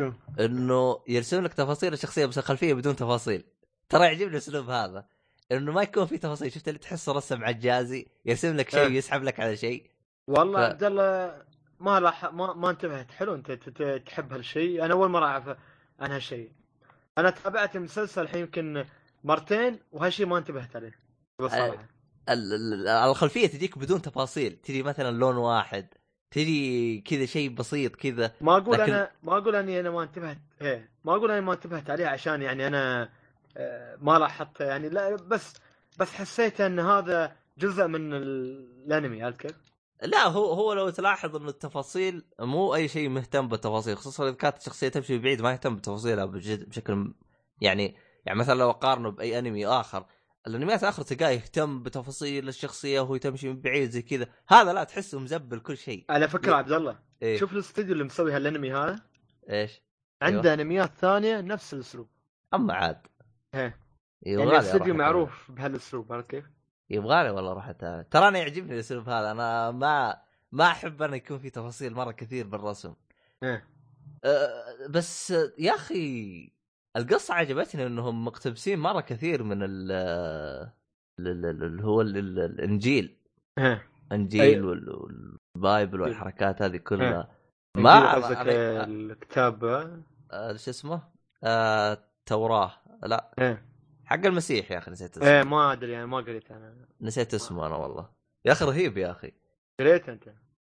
[0.02, 3.44] شو؟ إنه يرسم لك تفاصيل الشخصية بس الخلفية بدون تفاصيل.
[3.88, 5.06] ترى يعجبني الأسلوب هذا.
[5.52, 6.52] إنه ما يكون في تفاصيل.
[6.52, 8.88] شفت اللي تحسه رسم عجازي يرسم لك شيء إيه.
[8.88, 9.90] ويسحب لك على شيء.
[10.28, 11.42] والله ف- عبد الله
[11.80, 13.10] ما لاح ما ما انتبهت.
[13.10, 13.52] حلو انت
[14.06, 14.84] تحب هالشيء.
[14.84, 15.48] أنا أول مرة أعرف
[16.00, 16.50] عن هالشيء.
[17.18, 18.84] أنا تابعت المسلسل الحين يمكن
[19.24, 20.98] مرتين وهالشيء ما انتبهت عليه.
[21.40, 21.88] بصراحه
[22.28, 24.56] ال- ال- الخلفية تجيك بدون تفاصيل.
[24.56, 25.86] تجي مثلا لون واحد
[26.30, 30.38] تجي كذا شيء بسيط كذا ما أقول لكن- أنا ما أقول أني أنا ما انتبهت.
[30.62, 33.08] إيه ما أقول أني ما انتبهت عليه عشان يعني أنا
[33.56, 35.54] آه، ما لاحظته يعني لا بس
[35.98, 39.56] بس حسيت إن هذا جزء من ال- الأنمي عرفت كيف؟
[40.02, 44.56] لا هو هو لو تلاحظ انه التفاصيل مو أي شيء مهتم بالتفاصيل خصوصا إذا كانت
[44.56, 47.14] الشخصية تمشي بعيد ما يهتم بتفاصيلها بشكل
[47.60, 47.96] يعني
[48.26, 50.06] يعني مثلا لو أقارنه بأي أنمي آخر
[50.46, 55.20] الأنميات الاخرى تلقاه يهتم بتفاصيل الشخصية وهو تمشي من بعيد زي كذا هذا لا تحسه
[55.20, 56.04] مزبل كل شيء.
[56.10, 59.00] على فكرة عبد الله إيه؟ شوف الاستوديو اللي مسوي هالأنمي هذا؟
[59.50, 59.82] إيش؟
[60.22, 62.08] عنده أنميات ثانية نفس الأسلوب.
[62.54, 63.06] أما عاد.
[63.54, 63.80] إيه.
[64.26, 64.94] يبغالي يعني الاستوديو.
[64.94, 66.44] معروف بهالأسلوب عرفت كيف؟
[66.90, 69.30] يبغالي والله أروح اتابع ترى أنا يعجبني الأسلوب هذا.
[69.30, 70.20] أنا ما
[70.52, 72.94] ما أحب أنا يكون في تفاصيل مرة كثير بالرسم.
[73.42, 73.64] إيه.
[74.24, 76.52] أه، بس يا أخي
[76.96, 79.92] القصة عجبتني إنهم مقتبسين مرة كثير من ال
[81.20, 83.16] ال- ال- اللي هو ال- ال- الإنجيل.
[83.58, 83.86] إيه.
[84.12, 87.28] إنجيل والبايبل والحركات هذه كلها.
[87.74, 89.64] ما ما قصدك الكتاب؟
[90.32, 91.02] آه، شو اسمه؟
[91.44, 92.72] آه، التوراة.
[93.02, 93.30] لا.
[93.38, 93.67] إيه.
[94.08, 95.28] حق المسيح يا أخي نسيت اسمه.
[95.28, 96.86] إيه ما أدري يعني ما قريت أنا.
[97.00, 98.10] نسيت اسمه أنا والله.
[98.44, 99.32] يا أخي رهيب يا أخي.
[99.80, 100.28] قريت أنت؟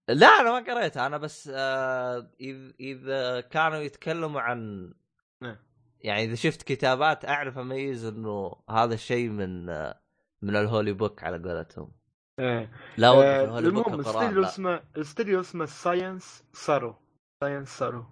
[0.10, 4.94] لا أنا ما قريتها أنا بس آه اذا اذا كانوا يتكلموا عن
[5.42, 5.58] نعم.
[6.02, 10.02] يعني إذا شفت كتابات أعرف أميز إنه هذا الشيء من آه
[10.42, 11.92] من الهولي بوك على قولتهم.
[12.40, 12.72] إيه.
[12.98, 14.48] لا آه، ال holy book لا.
[14.48, 16.96] اسمه الاستوديو اسمه Science Saru
[17.44, 18.06] Science Saru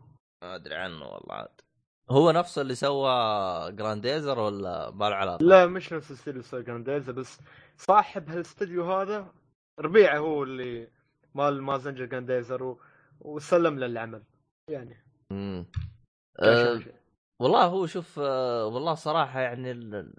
[0.44, 1.62] ما أدري عنه والله عاد.
[2.10, 3.10] هو نفسه اللي سوى
[3.72, 7.40] جرانديزر ولا ما له علاقة؟ لا مش نفس الاستوديو سوي جرانديزر بس
[7.78, 9.34] صاحب هالاستوديو هذا
[9.80, 10.88] ربيعه هو اللي
[11.36, 12.80] مال مازنجر جرانديزر و...
[13.20, 14.24] وسلم له العمل
[14.70, 15.66] يعني امم
[16.40, 16.82] أه.
[17.40, 20.14] والله هو شوف آه والله صراحة يعني ال-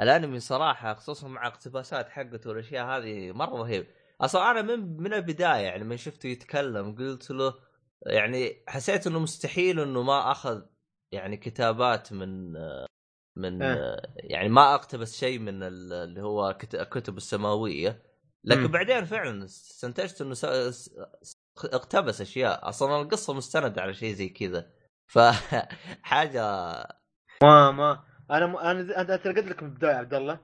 [0.00, 3.86] الأنمي صراحة خصوصا مع اقتباسات حقته والأشياء هذه مرة رهيب
[4.20, 7.54] أصلا أنا من من البداية يعني من شفته يتكلم قلت له
[8.06, 10.62] يعني حسيت إنه مستحيل إنه ما أخذ
[11.12, 12.52] يعني كتابات من
[13.36, 13.62] من.
[13.62, 18.02] آه، يعني ما أقتبس شيء من ال- اللي هو كت- الكتب السماوية.
[18.44, 18.68] لكن مم.
[18.70, 20.90] بعدين فعلا استنتجت إنه س-
[21.64, 22.68] اقتبس أشياء.
[22.68, 24.70] أصلا القصة مستندة على شيء زي كذا.
[25.14, 26.42] فحاجه
[27.42, 28.04] ما ما.
[28.30, 28.56] أنا م...
[28.56, 30.40] أنا أنا ترى قلت لك من البدايه عبد الله.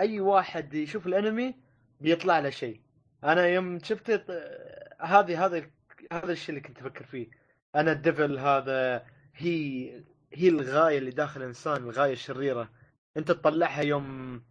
[0.00, 1.54] أي واحد يشوف الأنمي
[2.00, 2.80] بيطلع له شيء.
[3.24, 5.70] أنا يوم شفت آه، هذه هذا
[6.12, 7.30] هذا الشيء اللي كنت أفكر فيه.
[7.76, 9.06] أنا الديفل هذا
[9.36, 9.90] هي
[10.32, 12.70] هي الغاية اللي داخل الإنسان الغاية الشريرة.
[13.16, 14.42] أنت تطلعها يوم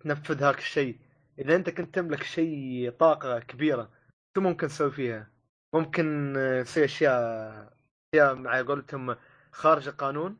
[0.00, 0.98] تنفذ هاك الشيء.
[1.38, 3.90] إذا أنت كنت تملك شيء طاقة كبيرة
[4.36, 5.30] شو ممكن تسوي فيها؟
[5.74, 7.14] ممكن آه، تسوي أشياء
[8.14, 9.16] أشياء مع قولتهم
[9.52, 10.36] خارج القانون.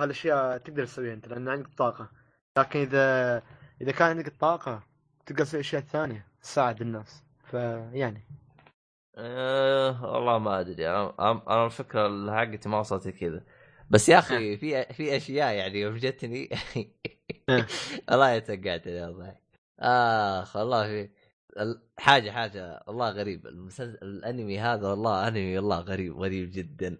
[0.00, 2.10] هالاشياء تقدر تسويها أنت لأن عندك طاقة.
[2.58, 3.42] لكن إذا
[3.80, 4.82] إذا كان عندك الطاقه
[5.26, 7.24] تقدر تسوي أشياء ثانية تساعد الناس.
[7.50, 8.22] فيعني
[9.18, 10.88] أه والله ما أدري.
[10.88, 11.14] أنا
[11.48, 13.44] أنا الفكرة حقتي ما وصلت كذا
[13.90, 16.48] بس يا أخي في في أشياء يعني يوم جتني
[18.12, 19.42] الله يتقعد يا ضحك
[19.80, 21.08] آخ والله في
[21.98, 26.98] حاجة حاجة والله غريب المسلسل الأنمي هذا والله أنمي والله غريب غريب جدا.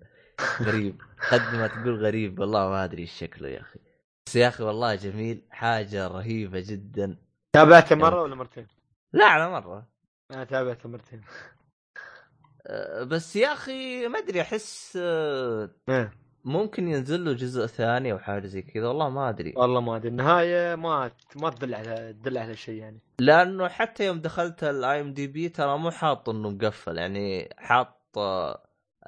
[0.62, 1.03] غريب.
[1.33, 3.81] قد ما تقول غريب والله ما أدري إيش شكله يا أخي.
[4.27, 5.43] بس يا أخي والله جميل.
[5.51, 7.16] حاجة رهيبة جدا.
[7.53, 8.66] تابعته مرة ولا مرتين؟
[9.12, 9.87] لا على مرة.
[10.31, 11.21] أنا تابعته مرتين.
[11.21, 11.58] أه،
[13.03, 16.13] بس يا أخي ما أدري أحس أه، إيه.
[16.45, 19.55] ممكن ينزل له جزء ثاني أو حاجة زي كذا والله ما أدري.
[19.57, 23.01] والله ما أدري النهاية ما ما تدل على تدل على شيء يعني.
[23.19, 28.19] لأنه حتى يوم دخلت ال IMDb ترى مو حاط إنه مقفل يعني حاط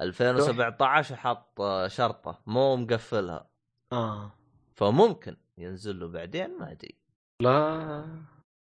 [0.01, 3.49] 2017 حاط شرطة مو مقفلها.
[3.93, 4.31] آه.
[4.75, 6.95] فممكن ينزل له بعدين ما أدري.
[7.41, 8.05] لا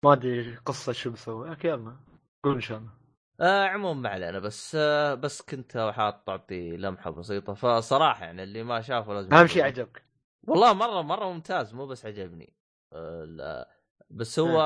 [0.04, 1.96] ما أدري قصة شو بسوي لكن يلا.
[2.44, 3.01] قول إن شاء الله.
[3.42, 7.54] آه عموما ما علينا بس آه بس كنت حاط تعطي لمحة بسيطة.
[7.54, 10.02] فصراحة يعني اللي ما شافه لازم أهم شيء عجبك.
[10.42, 12.52] والله مرة مرة ممتاز مو بس عجبني.
[12.92, 13.68] آه لا
[14.10, 14.60] بس هو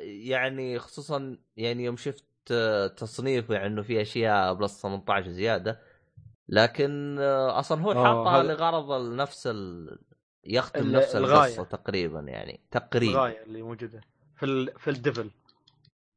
[0.00, 5.80] يعني خصوصا يعني يوم شفت آه، تصنيفه يعني إنه في أشياء plus 18 زيادة
[6.48, 8.46] لكن آه، أصلا هو حاطها هل...
[8.46, 9.98] لغرض نفس ال...
[10.44, 13.12] يختم نفس القصة تقريبا يعني تقريبا.
[13.12, 14.00] الغاية اللي موجودة
[14.36, 14.78] في ال...
[14.78, 15.30] في ال Devil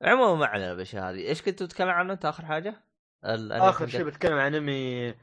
[0.02, 1.28] عموما ما علينا بالأشياء هذه.
[1.28, 2.84] إيش كنت تتكلم عنه؟ أنت آخر حاجة؟
[3.24, 5.14] آخر شيء بتكلم عن أنمي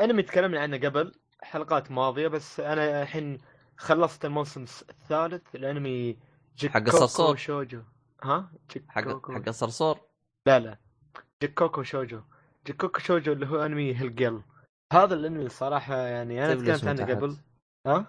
[0.00, 1.12] أنمي تكلمنا عنه قبل
[1.42, 3.38] حلقات ماضية بس أنا الحين
[3.76, 5.54] خلصت الموسم الثالث.
[5.54, 6.18] الأنمي
[6.66, 7.82] حق الصرصور شوجو.
[8.22, 8.50] ها؟
[8.88, 10.00] حق حق الصرصور
[10.46, 10.78] لا لا.
[11.42, 12.20] جيكوكو شوجو.
[12.66, 14.42] جيكوكو شوجو اللي هو أنمي Hell Girl
[14.92, 17.36] هذا الأنمي صراحة يعني أنا تكلمت عنه قبل.
[17.86, 18.06] ها؟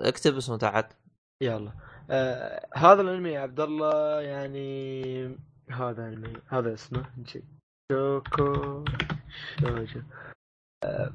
[0.00, 0.96] اكتب اسمه تحت.
[1.40, 1.72] يلا.
[2.10, 5.36] آه هذا الانمي يا عبد الله يعني
[5.70, 8.84] هذا انمي هذا اسمه جيكوكو
[9.60, 10.02] شوجو.
[10.84, 11.12] آه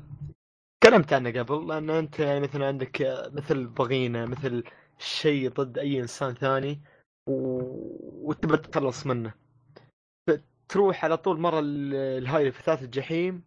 [0.82, 3.02] تكلمت عنه قبل لأن أنت يعني مثلا عندك
[3.34, 4.64] مثل ضغينه مثل
[4.98, 6.82] شيء ضد أي إنسان ثاني
[7.30, 7.62] و...
[8.30, 9.34] وتبى تتخلص منه.
[10.70, 11.60] تروح على طول مرة
[12.20, 13.44] لهاي فتاة الجحيم.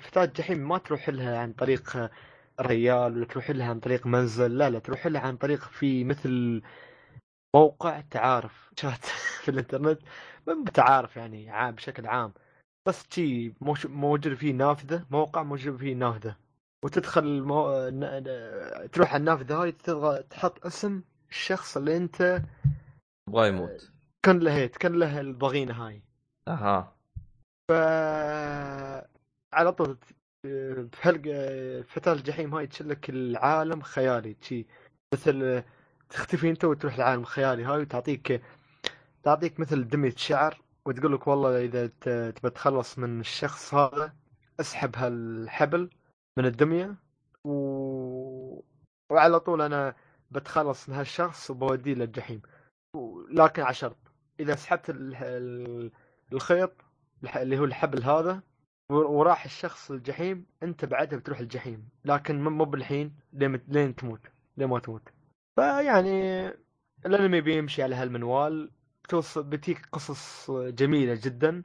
[0.00, 2.10] فتاة الجحيم ما تروح لها عن طريق
[2.60, 6.62] ريال ولا تروح لها عن طريق منزل؟ لا لا تروح لها عن طريق في مثل
[7.56, 9.04] موقع تعارف شات
[9.42, 10.00] في الإنترنت.
[10.46, 12.32] من تعارف يعني عام بشكل عام.
[12.86, 13.54] بس شي
[13.84, 16.36] موجود فيه نافذة موقع موجود فيه نافذة.
[16.84, 17.88] وتدخل المو...
[18.92, 22.42] تروح على النافذة هاي تضغط تحط اسم الشخص اللي انت
[23.26, 23.90] تبغاه يموت.
[24.22, 26.02] كان له كان له الضغينه هاي.
[26.48, 26.92] أها.
[27.68, 27.72] ف
[29.52, 29.98] على طول
[30.44, 31.22] بحلق
[31.88, 34.36] فتاة الجحيم هاي تشلك العالم خيالي.
[34.40, 34.66] شي
[35.14, 35.62] مثل
[36.10, 38.42] تختفي انت وتروح لعالم خيالي هاي وتعطيك
[39.22, 41.86] تعطيك مثل دمية شعر وتقول لك والله إذا
[42.30, 44.12] تبى تخلص من الشخص هذا
[44.60, 45.90] اسحب هالحبل
[46.38, 46.94] من الدمية
[47.44, 47.52] و...
[49.10, 49.94] وعلى طول أنا
[50.30, 52.42] بتخلص من هالشخص وبوديه للجحيم.
[53.30, 53.96] لكن على شرط
[54.40, 54.84] إذا سحبت
[56.32, 56.72] الخيط
[57.36, 58.42] اللي هو الحبل هذا
[58.90, 61.88] وراح الشخص الجحيم انت بعدها بتروح الجحيم.
[62.04, 64.20] لكن مو بالحين لين لين تموت.
[64.56, 65.02] لين ما تموت.
[65.56, 66.46] فيعني
[67.06, 68.70] الانمي بيمشي على هالمنوال.
[69.08, 71.62] توصل بتيك قصص جميلة جدا.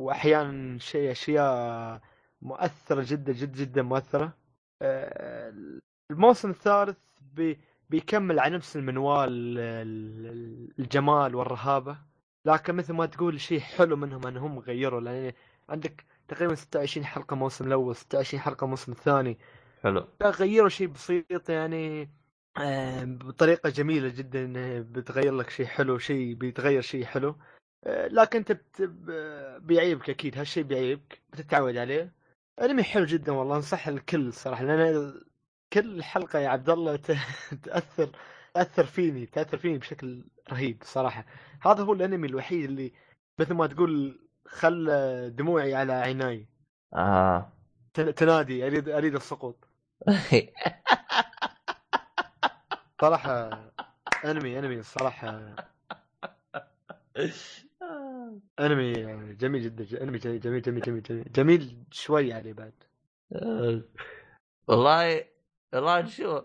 [0.00, 2.00] واحيانا شيء أشياء
[2.42, 4.32] مؤثرة جدا جدا جدا مؤثرة.
[4.82, 5.54] آه،
[6.10, 7.58] الموسم الثالث بي
[7.90, 9.58] بيكمل على نفس المنوال
[10.78, 11.98] الجمال والرهابة.
[12.46, 15.00] لكن مثل ما تقول شيء حلو منهم أنهم غيروا.
[15.00, 15.32] لأن
[15.68, 19.38] عندك تقريبا 26 حلقة موسم الأول 26 حلقة موسم الثاني.
[19.82, 20.06] حلو.
[20.22, 22.10] غيروا شيء بسيط يعني
[22.58, 27.36] آه، بطريقة جميلة جدا بتغير لك شيء حلو شيء بيتغير شيء حلو.
[27.84, 28.60] آه، لكن أنت
[29.62, 32.12] بيعيبك أكيد هالشيء بيعيبك بتتعود عليه.
[32.62, 35.20] أنمي حلو جدا والله أنصح الكل صراحة لأن
[35.72, 36.96] كل حلقة يا عبد الله
[37.62, 38.10] تأثر
[38.54, 41.24] تأثر فيني تأثر فيني بشكل رهيب صراحة.
[41.62, 42.92] هذا هو الأنمي الوحيد اللي
[43.38, 46.48] مثل ما تقول خلى دموعي على عيناي.
[46.94, 47.52] آه.
[47.94, 49.68] تنادي أريد أريد السقوط.
[53.00, 53.50] صراحة
[54.24, 55.54] أنمي أنمي الصراحه
[58.60, 58.92] أنمي
[59.34, 62.72] جميل جدا أنمي جميل جميل جميل جميل جميل, شوي يعني بعد.
[64.68, 65.24] والله
[65.72, 66.44] والله نشوف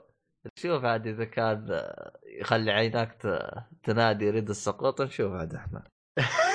[0.57, 1.85] نشوف عاد إذا كان
[2.25, 3.21] يخلي عيناك
[3.83, 5.83] تنادي يريد السقوط نشوف عاد إحنا.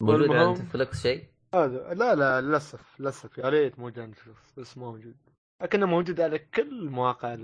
[0.00, 4.78] موجود على نتفلكس شيء؟ هذا لا لا للأسف للأسف يا ريت موجود على نتفلكس بس
[4.78, 5.16] ما موجود
[5.62, 7.36] لكنه موجود على كل المواقع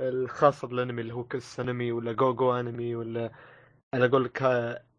[0.00, 3.32] الخاصة بالأنمي اللي هو KissAnime ولا GoGoAnime ولا
[3.94, 4.42] على قولك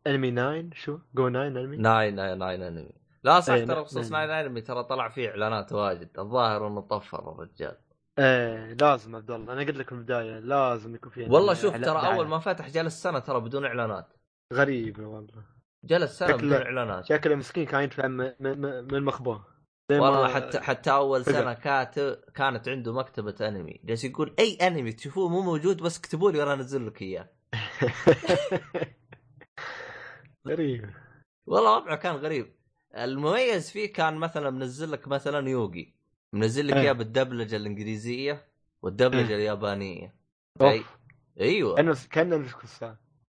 [0.08, 2.92] أنمي 9 شو؟ جو 9 أنمي؟ ناين ناين ناين أنمي
[3.24, 4.28] لا صح إيه، ترى بخصوص nine.
[4.30, 7.78] nine أنمي ترى طلع فيه إعلانات واجد الظاهر إنه طفر الرجال
[8.20, 11.82] إيه لازم عبد الله أنا قلت لك في البداية لازم يكون في والله شوف ترى
[11.86, 12.16] دعاية.
[12.16, 14.14] اول ما فتح جلس سنة ترى بدون إعلانات.
[14.54, 15.44] غريبه والله.
[15.86, 17.06] جلس سنة بدون إعلانات.
[17.06, 19.04] شكله مسكين كان يدفع من ما-
[19.92, 21.34] والله حتى حتى أول فقر.
[21.34, 23.80] سنة كانت كانت عنده مكتبة أنمي.
[23.84, 27.30] جالس يقول أي أنمي تشوفوه مو موجود بس اكتبوا لي وأنا أنزل لك إياه.
[30.48, 30.90] غريب.
[31.48, 32.54] والله وضعه كان غريب.
[32.98, 35.94] المميز فيه كان مثلا منزل لك مثلا يوغي.
[36.34, 36.82] منزل لك إيه.
[36.82, 38.48] إياه بالدبلجة الإنجليزية
[38.82, 39.36] والدبلجة إيه.
[39.36, 40.16] اليابانية.
[40.62, 40.84] أي.
[41.40, 41.76] أيوه.
[41.76, 42.84] كان كان نتفلكس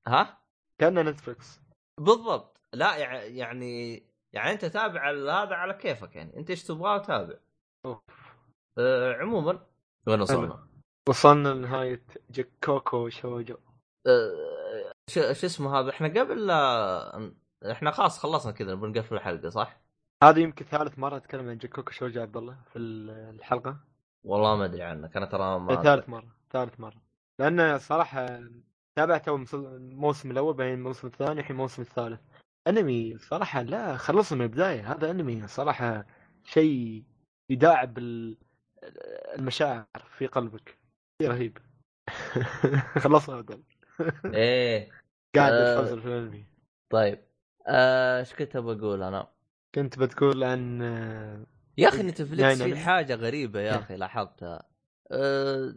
[0.07, 0.39] ها؟
[0.79, 1.61] كان نتفلكس.
[2.01, 2.61] بالضبط.
[2.73, 6.37] لا يع- يعني يعني أنت تابع هذا على كيفك يعني.
[6.37, 7.35] أنت إيش تبغاه تابع.
[7.87, 7.99] أوف.
[8.79, 9.67] أه عموما
[10.07, 10.67] وين وصلنا؟
[11.09, 13.57] وصلنا لنهاية جيكوكو شوجو
[14.07, 17.33] أه شو اسمه هذا؟ إحنا قبل لا
[17.71, 19.82] إحنا خلاص خلصنا كذا بنقفل الحلقة صح؟
[20.23, 23.77] هذه يمكن ثالث مرة أتكلم عن جيكوكو شوجو عبد الله في الحلقة.
[24.25, 27.03] والله ما أدري عنك أنا ترى ما ثالث مرة ثالث مرة.
[27.39, 28.41] لأن صراحة
[28.97, 32.21] تابعت اول مسل- الموسم الأول بعدين الموسم الثاني الحين الموسم الثالث.
[32.69, 34.93] أنمي صراحة لا خلصنا من البداية.
[34.93, 36.07] هذا أنمي صراحة
[36.45, 37.05] شيء
[37.51, 38.37] يداعب ال-
[39.39, 39.87] المشاعر
[40.19, 40.79] في قلبك.
[41.23, 41.59] شيء رهيب.
[43.05, 43.63] خلصنا عبد
[44.25, 44.91] إيه.
[45.37, 45.81] قاعد آه.
[45.81, 46.45] اتفضل في الأنمي.
[46.91, 47.19] طيب.
[47.69, 49.29] آه، إيش كنت بقول أنا؟
[49.75, 51.47] كنت بتقول عن آه،
[51.79, 54.63] يا أخي نتفلكس يعني في حاجة غريبة يا أخي لاحظتها.
[55.11, 55.75] أه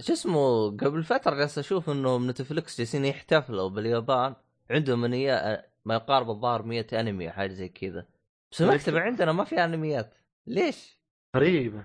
[0.00, 4.34] شو اسمه قبل فترة جالس أشوف انهم نتفلكس جالسين يحتفلوا باليابان
[4.70, 8.06] عندهم انيا ما يقارب الظاهر 100 أنمي حاجة زي كذا.
[8.52, 10.14] بس المكتبه عندنا ما في أنميات.
[10.46, 10.98] ليش؟
[11.36, 11.84] غريبة.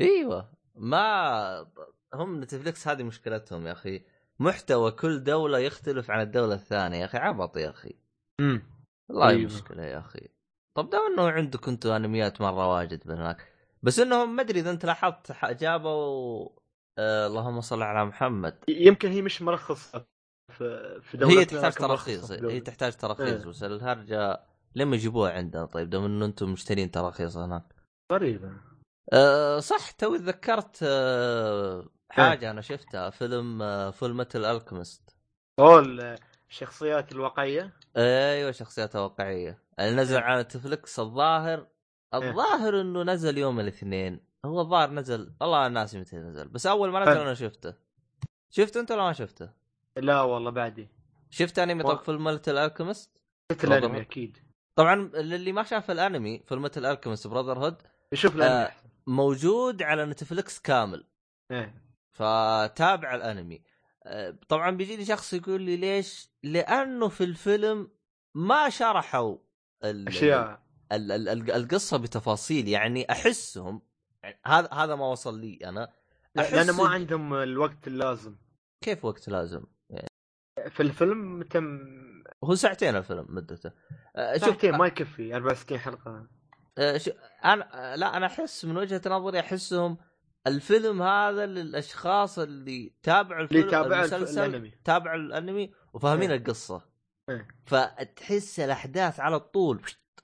[0.00, 0.52] إيوه.
[0.74, 1.66] ما
[2.14, 4.02] هم نتفلكس هذه مشكلتهم يا أخي.
[4.38, 6.98] محتوى كل دولة يختلف عن الدولة الثانية.
[6.98, 7.94] يا أخي عبط يا أخي.
[8.40, 8.62] امم
[9.08, 9.44] والله أيوة.
[9.44, 10.28] مشكلة يا أخي.
[10.78, 13.52] طب دام انه عندكم أنتم انميات مرة واجد من هناك.
[13.82, 16.48] بس انهم ما ادري اذا انت لاحظت جابوا
[16.98, 18.64] آه اللهم صل على محمد.
[18.68, 20.06] يمكن هي مش مرخصه
[20.52, 22.58] في في هي تحتاج تراخيص هي دولة.
[22.58, 23.44] تحتاج تراخيص.
[23.44, 24.40] بس الهرجة
[24.74, 25.64] لما يجيبوها عندنا.
[25.64, 27.64] طيب دام إنه أنتم مشترين تراخيص هناك.
[28.12, 28.52] غريبه
[29.12, 35.16] أه صح توي تذكرت أه حاجة أنا شفتها فيلم أه Fullmetal Alchemist
[35.58, 36.16] أوه
[36.50, 39.67] الشخصيات الواقعية؟ أيوه شخصياتها واقعية.
[39.80, 40.24] اللي نزل إيه.
[40.24, 41.66] على نتفلكس الظاهر
[42.14, 46.90] الظاهر إنه نزل يوم الاثنين هو الظاهر نزل والله أنا ناسي متى نزل بس أول
[46.90, 47.20] ما نزل.
[47.20, 47.74] أنا شفته
[48.50, 49.50] شفته أنت ولا ما شفته؟
[49.96, 50.88] لا والله بعدي
[51.30, 53.22] شفت أنمي طب Fullmetal Alchemist؟
[53.52, 54.00] شفت الأنمي.
[54.00, 54.38] أكيد
[54.74, 57.82] طبعا للي ما شاف الأنمي Fullmetal Alchemist Brotherhood
[58.12, 58.72] يشوف الأنمي آه.
[59.06, 61.04] موجود على نتفلكس كامل
[61.50, 61.82] إيه.
[62.10, 63.62] فتابع الأنمي
[64.04, 67.90] أه، طبعا بيجيني شخص يقول لي ليش؟ لأنه في الفيلم
[68.34, 69.36] ما شرحوا
[69.84, 70.62] ال- أشياء
[70.92, 73.82] ال- ال- ال- القصة بتفاصيل يعني أحسهم
[74.22, 75.92] يعني هذا هذا ما وصل لي أنا
[76.34, 78.36] لا، لأن أحس ما عندهم الوقت اللازم
[78.84, 79.64] كيف وقت لازم؟
[80.68, 81.78] في الفيلم تم
[82.44, 83.72] هو ساعتين الفيلم مدته
[84.36, 86.26] ساعتين ما يكفي 64 حلقة
[86.96, 87.10] شو
[87.44, 89.98] أنا لا أنا أحس من وجهة نظري أحسهم
[90.46, 96.38] الفيلم هذا للأشخاص اللي تابعوا اللي الفيلم تابع الف- المسلسل الأنمي تابعوا الأنمي وفاهمين إيه.
[96.38, 96.87] القصة.
[97.66, 99.82] فتحس الأحداث على طول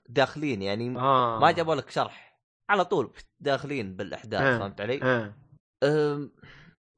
[0.09, 1.39] داخلين يعني آه.
[1.39, 2.39] ما جابوا لك شرح
[2.69, 4.57] على طول داخلين بالأحداث إيه.
[4.59, 5.33] فهمت علي؟ آه.
[5.83, 6.31] أم،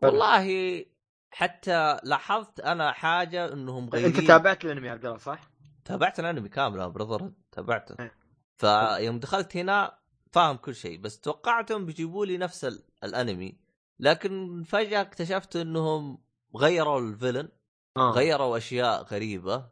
[0.04, 0.86] والله
[1.32, 5.50] حتى لاحظت أنا حاجة إنهم غيرين انت تابعت الأنمي عبد الله صح؟
[5.86, 8.12] تابعت الأنمي كامل برذر تابعته إيه.
[8.58, 10.00] فيوم دخلت هنا
[10.32, 13.60] فاهم كل شيء بس توقعتهم بيجيبوا لي نفس ال- الأنمي
[14.00, 16.24] لكن فجأة اكتشفت إنهم
[16.56, 17.50] غيروا الفيلن
[17.98, 18.12] آه.
[18.12, 19.70] غيروا أشياء غريبة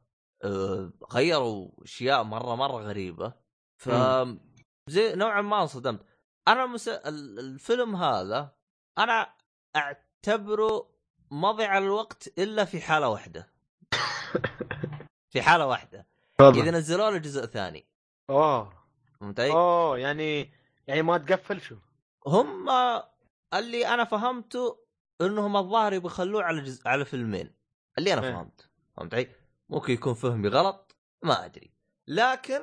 [1.11, 3.33] غيروا أشياء مرة مرة غريبة
[3.77, 3.89] ف
[4.89, 6.05] زي نوعا ما انصدمت
[6.47, 6.87] أنا مس...
[6.87, 8.55] ال- الفيلم هذا
[8.97, 9.33] أنا
[9.75, 10.89] أعتبره
[11.31, 13.51] مضيع الوقت إلا في حالة واحدة
[15.31, 16.07] في حالة واحدة.
[16.61, 17.85] إذا نزلوا له جزء ثاني
[18.29, 18.73] اوه
[19.19, 20.53] فهمت؟ اوه يعني
[20.87, 21.75] يعني ما تقفل شو؟
[22.27, 22.69] هم
[23.53, 24.85] اللي أنا فهمته
[25.21, 27.55] إنهم الظاهر يبغوا يخلوه على جزء على فيلمين
[27.97, 28.33] اللي أنا إيه.
[28.33, 29.27] فهمت فهمت علي؟
[29.69, 31.71] ممكن يكون فهمي غلط ما أدري
[32.07, 32.59] لكن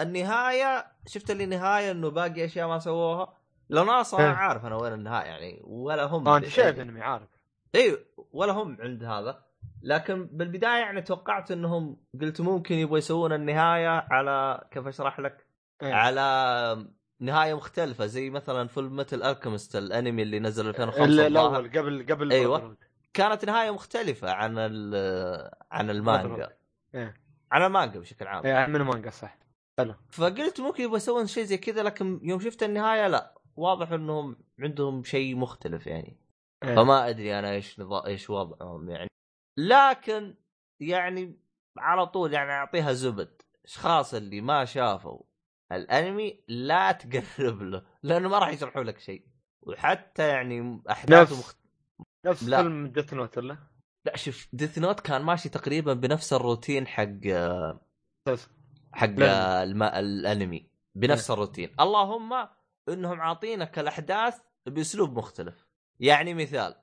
[0.00, 3.34] النهاية شفت اللي النهايه إنه باقي أشياء ما سووها
[3.70, 4.34] لو ناصر أنا إيه.
[4.36, 7.28] عارف أنا وين النهاية يعني ولا هم انت شايف الانمي عارف
[7.74, 7.98] أيوه
[8.32, 9.42] ولا هم عند هذا
[9.82, 15.46] لكن بالبداية يعني توقعت إنهم قلت ممكن يبغوا يسوون النهاية على كيف أشرح لك؟
[15.82, 15.92] إيه.
[15.94, 16.86] على
[17.20, 21.60] نهاية مختلفة زي مثلا Fullmetal Alchemist الأنمي اللي نزل 2005 ال- الظاهر.
[21.60, 22.76] الأول قبل قبل أيوة.
[23.14, 26.56] كانت نهاية مختلفة عن ال- عن المانجا.
[26.94, 27.14] إيه.
[27.52, 28.46] على المانجا بشكل عام.
[28.46, 29.38] اي من مانجا صح.
[30.10, 33.34] فقلت ممكن يبغى يسوون شيء زي كذا لكن يوم شفت النهاية لا.
[33.56, 36.20] واضح إنهم عندهم شيء مختلف يعني.
[36.64, 36.74] إيه.
[36.76, 39.08] فما أدري أنا إيش نظام إيش وضعهم يعني.
[39.58, 40.34] لكن
[40.80, 41.38] يعني
[41.78, 43.42] على طول يعني أعطيها زبد.
[43.64, 45.22] اشخاص اللي ما شافوا
[45.72, 49.26] الأنمي لا تقرب له لأنه ما راح يشرحوا لك شيء.
[49.62, 51.57] وحتى يعني أحداثه نفس- مخت...
[52.28, 52.62] نفس لا.
[52.62, 53.56] فيلم Death Note ولا؟
[54.04, 57.20] لا شوف Death Note كان ماشي تقريبا بنفس الروتين حق
[58.92, 59.14] حق.
[59.20, 59.82] الم...
[59.82, 62.48] الأنمي بنفس الروتين اللهم
[62.88, 65.66] إنهم عاطينك الأحداث بأسلوب مختلف
[66.00, 66.74] يعني مثال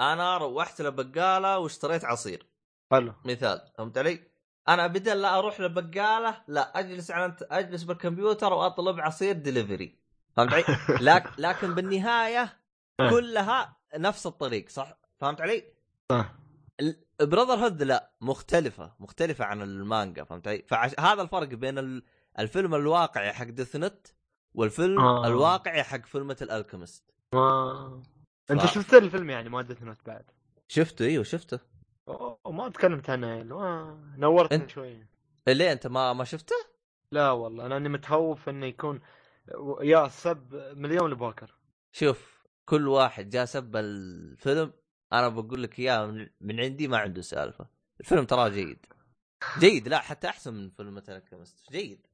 [0.00, 2.46] أنا روحت لبقالة واشتريت عصير
[2.90, 4.20] حلو مثال فهمت علي؟
[4.68, 9.98] أنا بدل لا أروح لبقالة لا أجلس على أجلس بالكمبيوتر وأطلب عصير دليفري
[10.36, 10.64] فهمت علي؟
[11.08, 12.58] لكن لكن بالنهاية
[13.10, 15.64] كلها نفس الطريق صح؟ فهمت علي؟
[16.12, 16.34] صح.
[17.20, 22.02] براذر هود لا مختلفة مختلفة عن المانجا فهمت علي؟ فهذا الفرق بين ال-
[22.38, 24.06] الفيلم الواقعي حق ديث نت
[24.54, 25.26] والفيلم آه.
[25.26, 27.10] الواقعي حق فيلمة الالكيمست
[28.50, 30.24] انت ف- شفت الفيلم يعني ما ديث نوت بعد
[30.68, 31.58] شفته إيوه شفته
[32.08, 35.06] أوه، ما تكلمت عنه يعني ما نورتني أنت- شوي
[35.48, 36.56] ليه أنت ما ما شفته؟
[37.12, 39.00] لا والله أنا متخوف إنه يكون
[39.80, 41.54] يا سب مليون لبوكر
[41.92, 42.33] شوف
[42.64, 44.72] كل واحد جاء سب الفيلم
[45.12, 46.06] أنا بقول لك إياه
[46.40, 47.66] من, عندي ما عنده سالفة.
[48.00, 48.86] الفيلم تراه جيد.
[49.58, 52.06] جيد لا حتى أحسن من فيلم الكيمست جيد.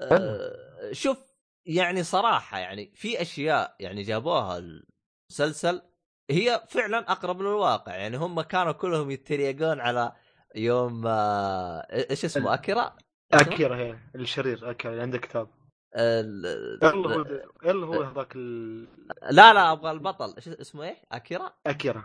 [0.00, 1.18] آه شوف
[1.66, 5.82] يعني صراحة يعني في أشياء يعني جابوها المسلسل
[6.30, 7.96] هي فعلا أقرب للواقع.
[7.96, 10.12] يعني هم كانوا كلهم يتريقون على
[10.54, 12.96] يوم آه إيش اسمه أكيرا؟
[13.32, 15.59] أكيرا؟ هي الشرير أكيرا اللي عنده كتاب.
[15.94, 16.78] ال-
[17.64, 18.88] يلا هو هذاك ال...
[19.30, 20.34] لا لا أبغى البطل.
[20.36, 22.04] إيش اسمه إيه؟ أكيرا؟ أكيرا.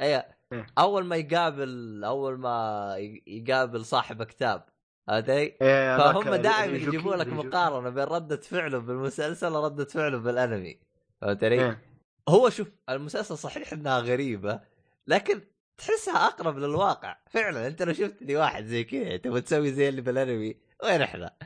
[0.00, 0.22] أي
[0.52, 0.66] إيه.
[0.78, 2.94] أول ما يقابل أول ما
[3.26, 4.64] يقابل صاحب كتاب
[5.08, 5.32] هذي؟
[5.62, 10.80] إيه، فهم دائما يجيبوا لك مقارنة بين ردة فعله بالمسلسل ورده فعله بالأنمي.
[11.20, 11.82] فهمت علي؟ إيه.
[12.28, 14.60] هو شوف المسلسل صحيح إنها غريبة
[15.06, 15.40] لكن
[15.78, 17.16] تحسها أقرب للواقع.
[17.30, 20.56] فعلا أنت لو شفتني واحد زي كذا تبغى تسوي زي اللي بالأنمي.
[20.84, 21.36] وين إحنا؟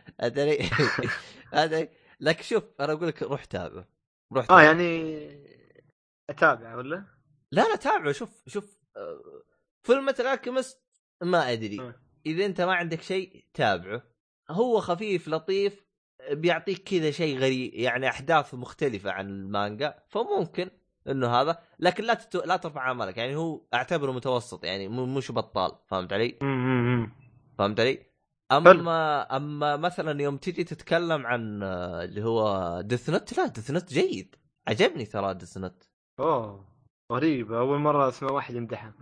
[0.43, 0.71] علي؟
[1.55, 1.89] هذا
[2.21, 3.85] لكن شوف أنا أقول لك روح تابع
[4.33, 4.63] روح آه تابع.
[4.63, 5.29] يعني
[6.31, 7.05] أتابع ولا؟
[7.53, 9.43] لا لا تابعه شوف شوف آه،
[9.83, 10.83] فيلم الالكيمست
[11.23, 11.95] ما أدري آه.
[12.27, 14.03] إذا أنت ما عندك شيء تابعه
[14.51, 15.85] هو خفيف لطيف
[16.31, 20.71] بيعطيك كذا شيء غريب يعني أحداث مختلفة عن المانجا فممكن
[21.09, 22.41] إنه هذا لكن لا تتو...
[22.41, 26.39] لا ترفع امالك يعني هو أعتبره متوسط يعني مش بطال فهمت علي؟
[27.59, 28.10] فهمت علي؟
[28.53, 33.93] اما أما مثلا يوم تجي تتكلم عن آه، اللي هو Death Note لا Death Note
[33.93, 34.37] جيد.
[34.69, 35.89] عجبني ترى Death Note
[36.21, 36.65] أوه
[37.13, 37.53] غريب.
[37.53, 38.93] أول مرة أسمع واحد يمدحه.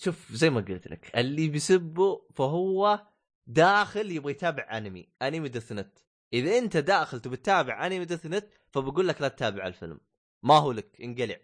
[0.00, 3.06] شوف زي ما قلت لك اللي بيسبه فهو
[3.46, 5.98] داخل يبغى يتابع أنمي أنمي Death Note
[6.34, 10.00] إذا أنت داخل تبي تتابع أنمي Death Note فبقول لك لا تتابع الفيلم.
[10.44, 11.36] ما هو لك انقلع.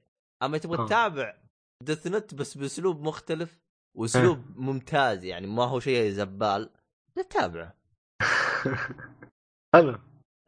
[0.42, 0.86] أما تبغى.
[0.86, 1.36] تتابع
[1.82, 3.60] ديث نت بس بأسلوب مختلف
[3.96, 6.70] وأسلوب ممتاز يعني ما هو شيء زبال
[7.18, 7.74] لا تتابعه
[9.74, 9.98] حلو.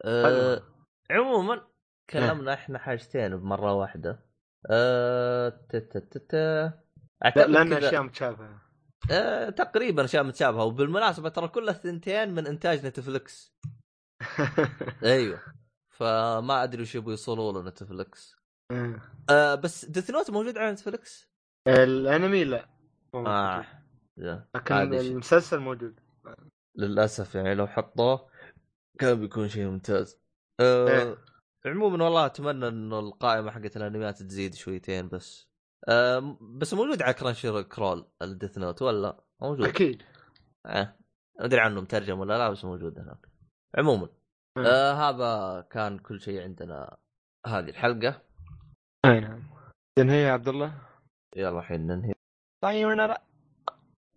[0.05, 0.63] أه
[1.11, 1.67] عموما
[2.09, 4.25] كلمنا إحنا حاجتين بمرة واحدة.
[4.71, 6.63] أه تا- تا- تا- تا.
[6.65, 8.61] لا أعتقد لأن أشياء متشابهة.
[9.11, 10.63] آه، تقريبا أشياء متشابهة.
[10.63, 13.53] وبالمناسبة ترى كل الثنتين من إنتاج نتفلكس
[15.03, 15.39] أيوه.
[15.89, 18.35] فما أدري وش يبغوا يوصلوا له نتفلكس
[19.29, 19.55] آه.
[19.55, 21.27] بس Death Note موجود على نتفلكس؟
[21.67, 22.69] الأنمي لا
[23.15, 23.65] آه.
[24.17, 24.45] لا.
[24.55, 24.75] لكن.
[24.75, 25.99] المسلسل موجود.
[26.75, 28.29] للأسف يعني لو حطوه
[28.99, 30.19] كان بيكون شيء ممتاز.
[30.59, 31.17] آه إيه.
[31.65, 35.49] عموما والله أتمنى إنه القائمة حقت الأنميات تزيد شويتين بس.
[35.89, 39.67] آه بس موجود على كرانشي رول ال Death Note ولا؟ موجود.
[39.67, 40.03] أكيد.
[40.65, 40.95] آه
[41.39, 43.29] ما أدري عنه مترجم ولا لا بس موجود هناك.
[43.77, 44.09] عموما.
[44.57, 44.65] مم.
[44.65, 46.97] آه هذا كان كل شيء عندنا
[47.47, 48.21] هذه الحلقة.
[49.05, 49.43] أي نعم.
[49.95, 50.81] تنهي يا عبد الله؟
[51.35, 52.13] يلا الحين ننهي.
[52.63, 53.17] طيب أنا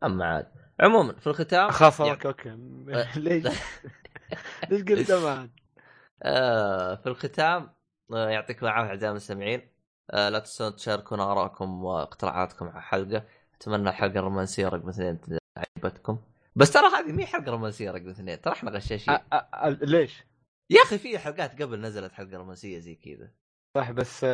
[0.04, 0.63] أما عاد.
[0.80, 2.50] عموما في الختام اخاف يع- أوكي أوكي.
[3.20, 3.44] ليش؟
[4.70, 5.50] ليش قلت بعد
[6.22, 7.70] آه في الختام
[8.12, 9.68] آه يعطيكم العافية أعزائي المستمعين.
[10.12, 13.24] لا تنسون تشاركونا آرائكم واقتراحاتكم على الحلقة.
[13.54, 15.18] أتمنى الحلقة الرومانسية رقم اثنين
[15.56, 16.18] عجبتكم
[16.56, 18.40] بس ترى هذه مي حلقة رومانسية رقم اثنين.
[18.40, 19.18] ترى إحنا غشاشين
[19.66, 20.24] ليش؟
[20.70, 23.30] يا أخي في حلقات قبل نزلت حلقة رومانسية زي كذا.
[23.76, 24.24] صح بس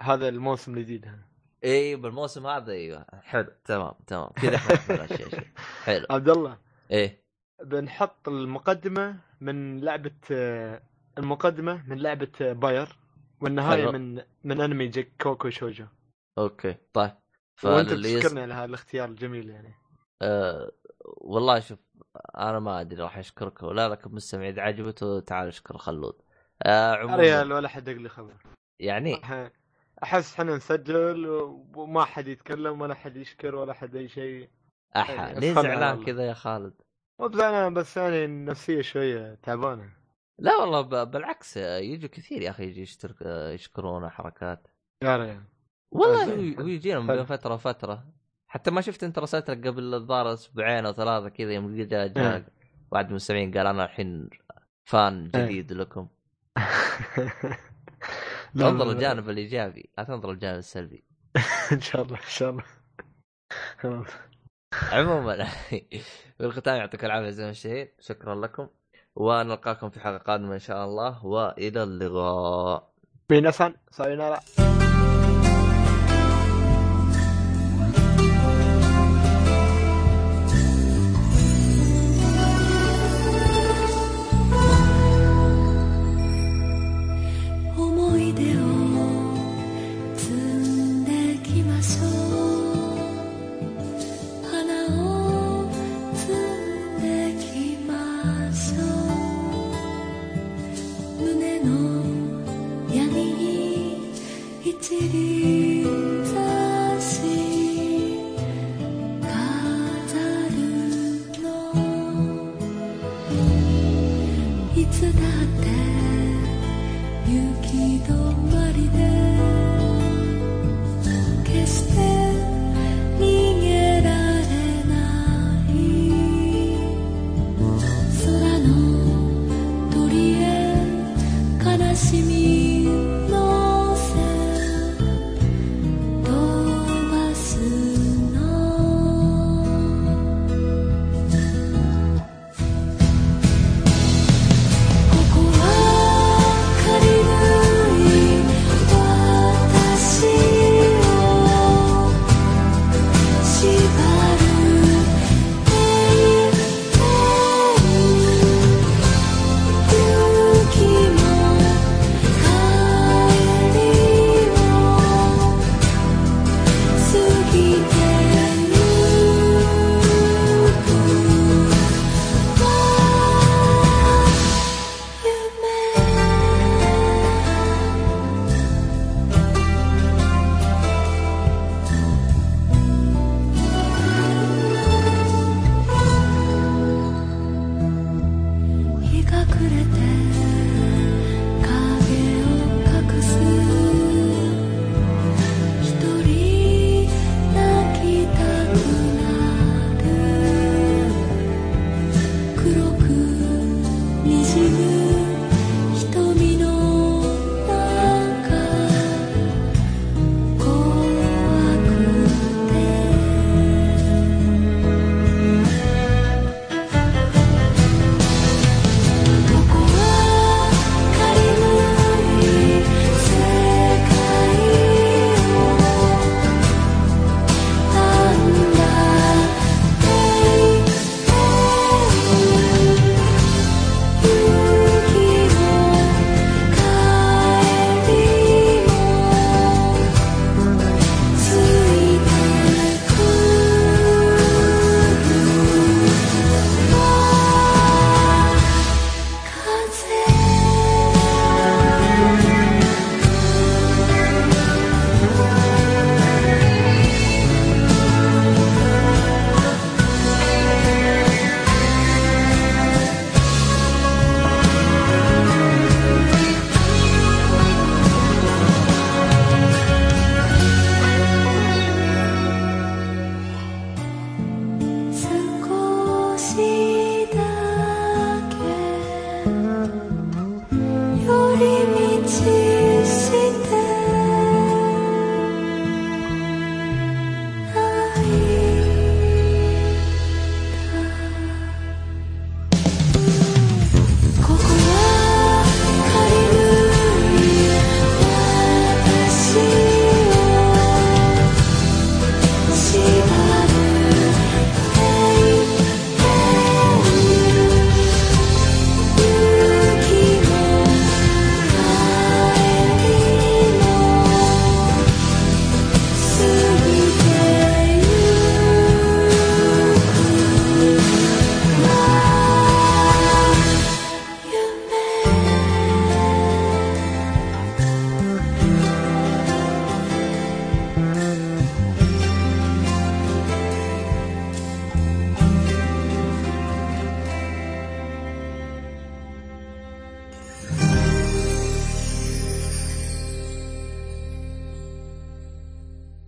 [0.00, 1.10] هذا الموسم الجديد.
[1.64, 3.06] اي بالموسم هذا أيوه.
[3.22, 4.28] حلو تمام تمام.
[4.28, 4.58] كذا
[5.84, 6.06] حلو.
[6.10, 6.58] عبد الله.
[6.90, 7.24] إيه.
[7.64, 10.82] بنحط المقدمة من لعبة آه،
[11.18, 12.98] المقدمة من لعبة آه، باير
[13.40, 13.90] والنهاية.
[13.90, 15.86] من من أنمي جيك كوكو شوجو.
[16.38, 17.10] أوكي طيب.
[17.64, 17.92] وأنت.
[17.92, 19.74] تشكرني على هالاختيار الجميل يعني.
[20.22, 20.72] آه
[21.04, 21.78] والله شوف
[22.38, 26.14] أنا ما أدري راح يشكرك ولا لكن مستمع إذا عجبته تعال أشكر خلود.
[26.62, 27.16] آه عموما.
[27.16, 28.34] ريال ولا حد لي خبر.
[28.80, 29.20] يعني؟
[30.02, 31.26] أحس إحنا نسجل
[31.76, 34.48] وما حد يتكلم ولا حد يشكر ولا حد أي شيء
[34.96, 36.04] أحا يعني ليه أفهمها زعلان.
[36.04, 36.74] كذا يا خالد
[37.20, 39.90] مو بزعلان بس يعني النفسية شوية تعبانة
[40.38, 43.16] لا والله ب- بالعكس يجوا كثير يا أخي يجي يشترك
[43.54, 44.66] يشكرونا حركات
[45.02, 45.42] يا ريال
[45.90, 46.24] والله.
[46.62, 47.06] هو يجينا من.
[47.16, 48.04] بين فترة وفترة
[48.46, 52.46] حتى ما شفت أنت رسلت قبل الظاهر أسبوعين أو ثلاثة كذا يوم جاء جاء إيه.
[52.92, 54.30] واحد من المستمعين قال أنا الحين
[54.84, 55.44] فان إيه.
[55.44, 56.08] جديد لكم
[58.62, 58.90] انظر.
[58.90, 61.04] الجانب الإيجابي لا تنظر الجانب السلبي.
[61.72, 62.64] إن شاء الله إن شاء الله.
[64.92, 65.44] عموما
[66.38, 67.52] في الختام يعطيك العافية زي ما
[68.00, 68.68] شكرا لكم.
[69.16, 71.26] ونلقاكم في حلقة قادمة إن شاء الله.
[71.26, 72.94] وإلى اللقاء.
[73.30, 74.40] مين اسان سايونارا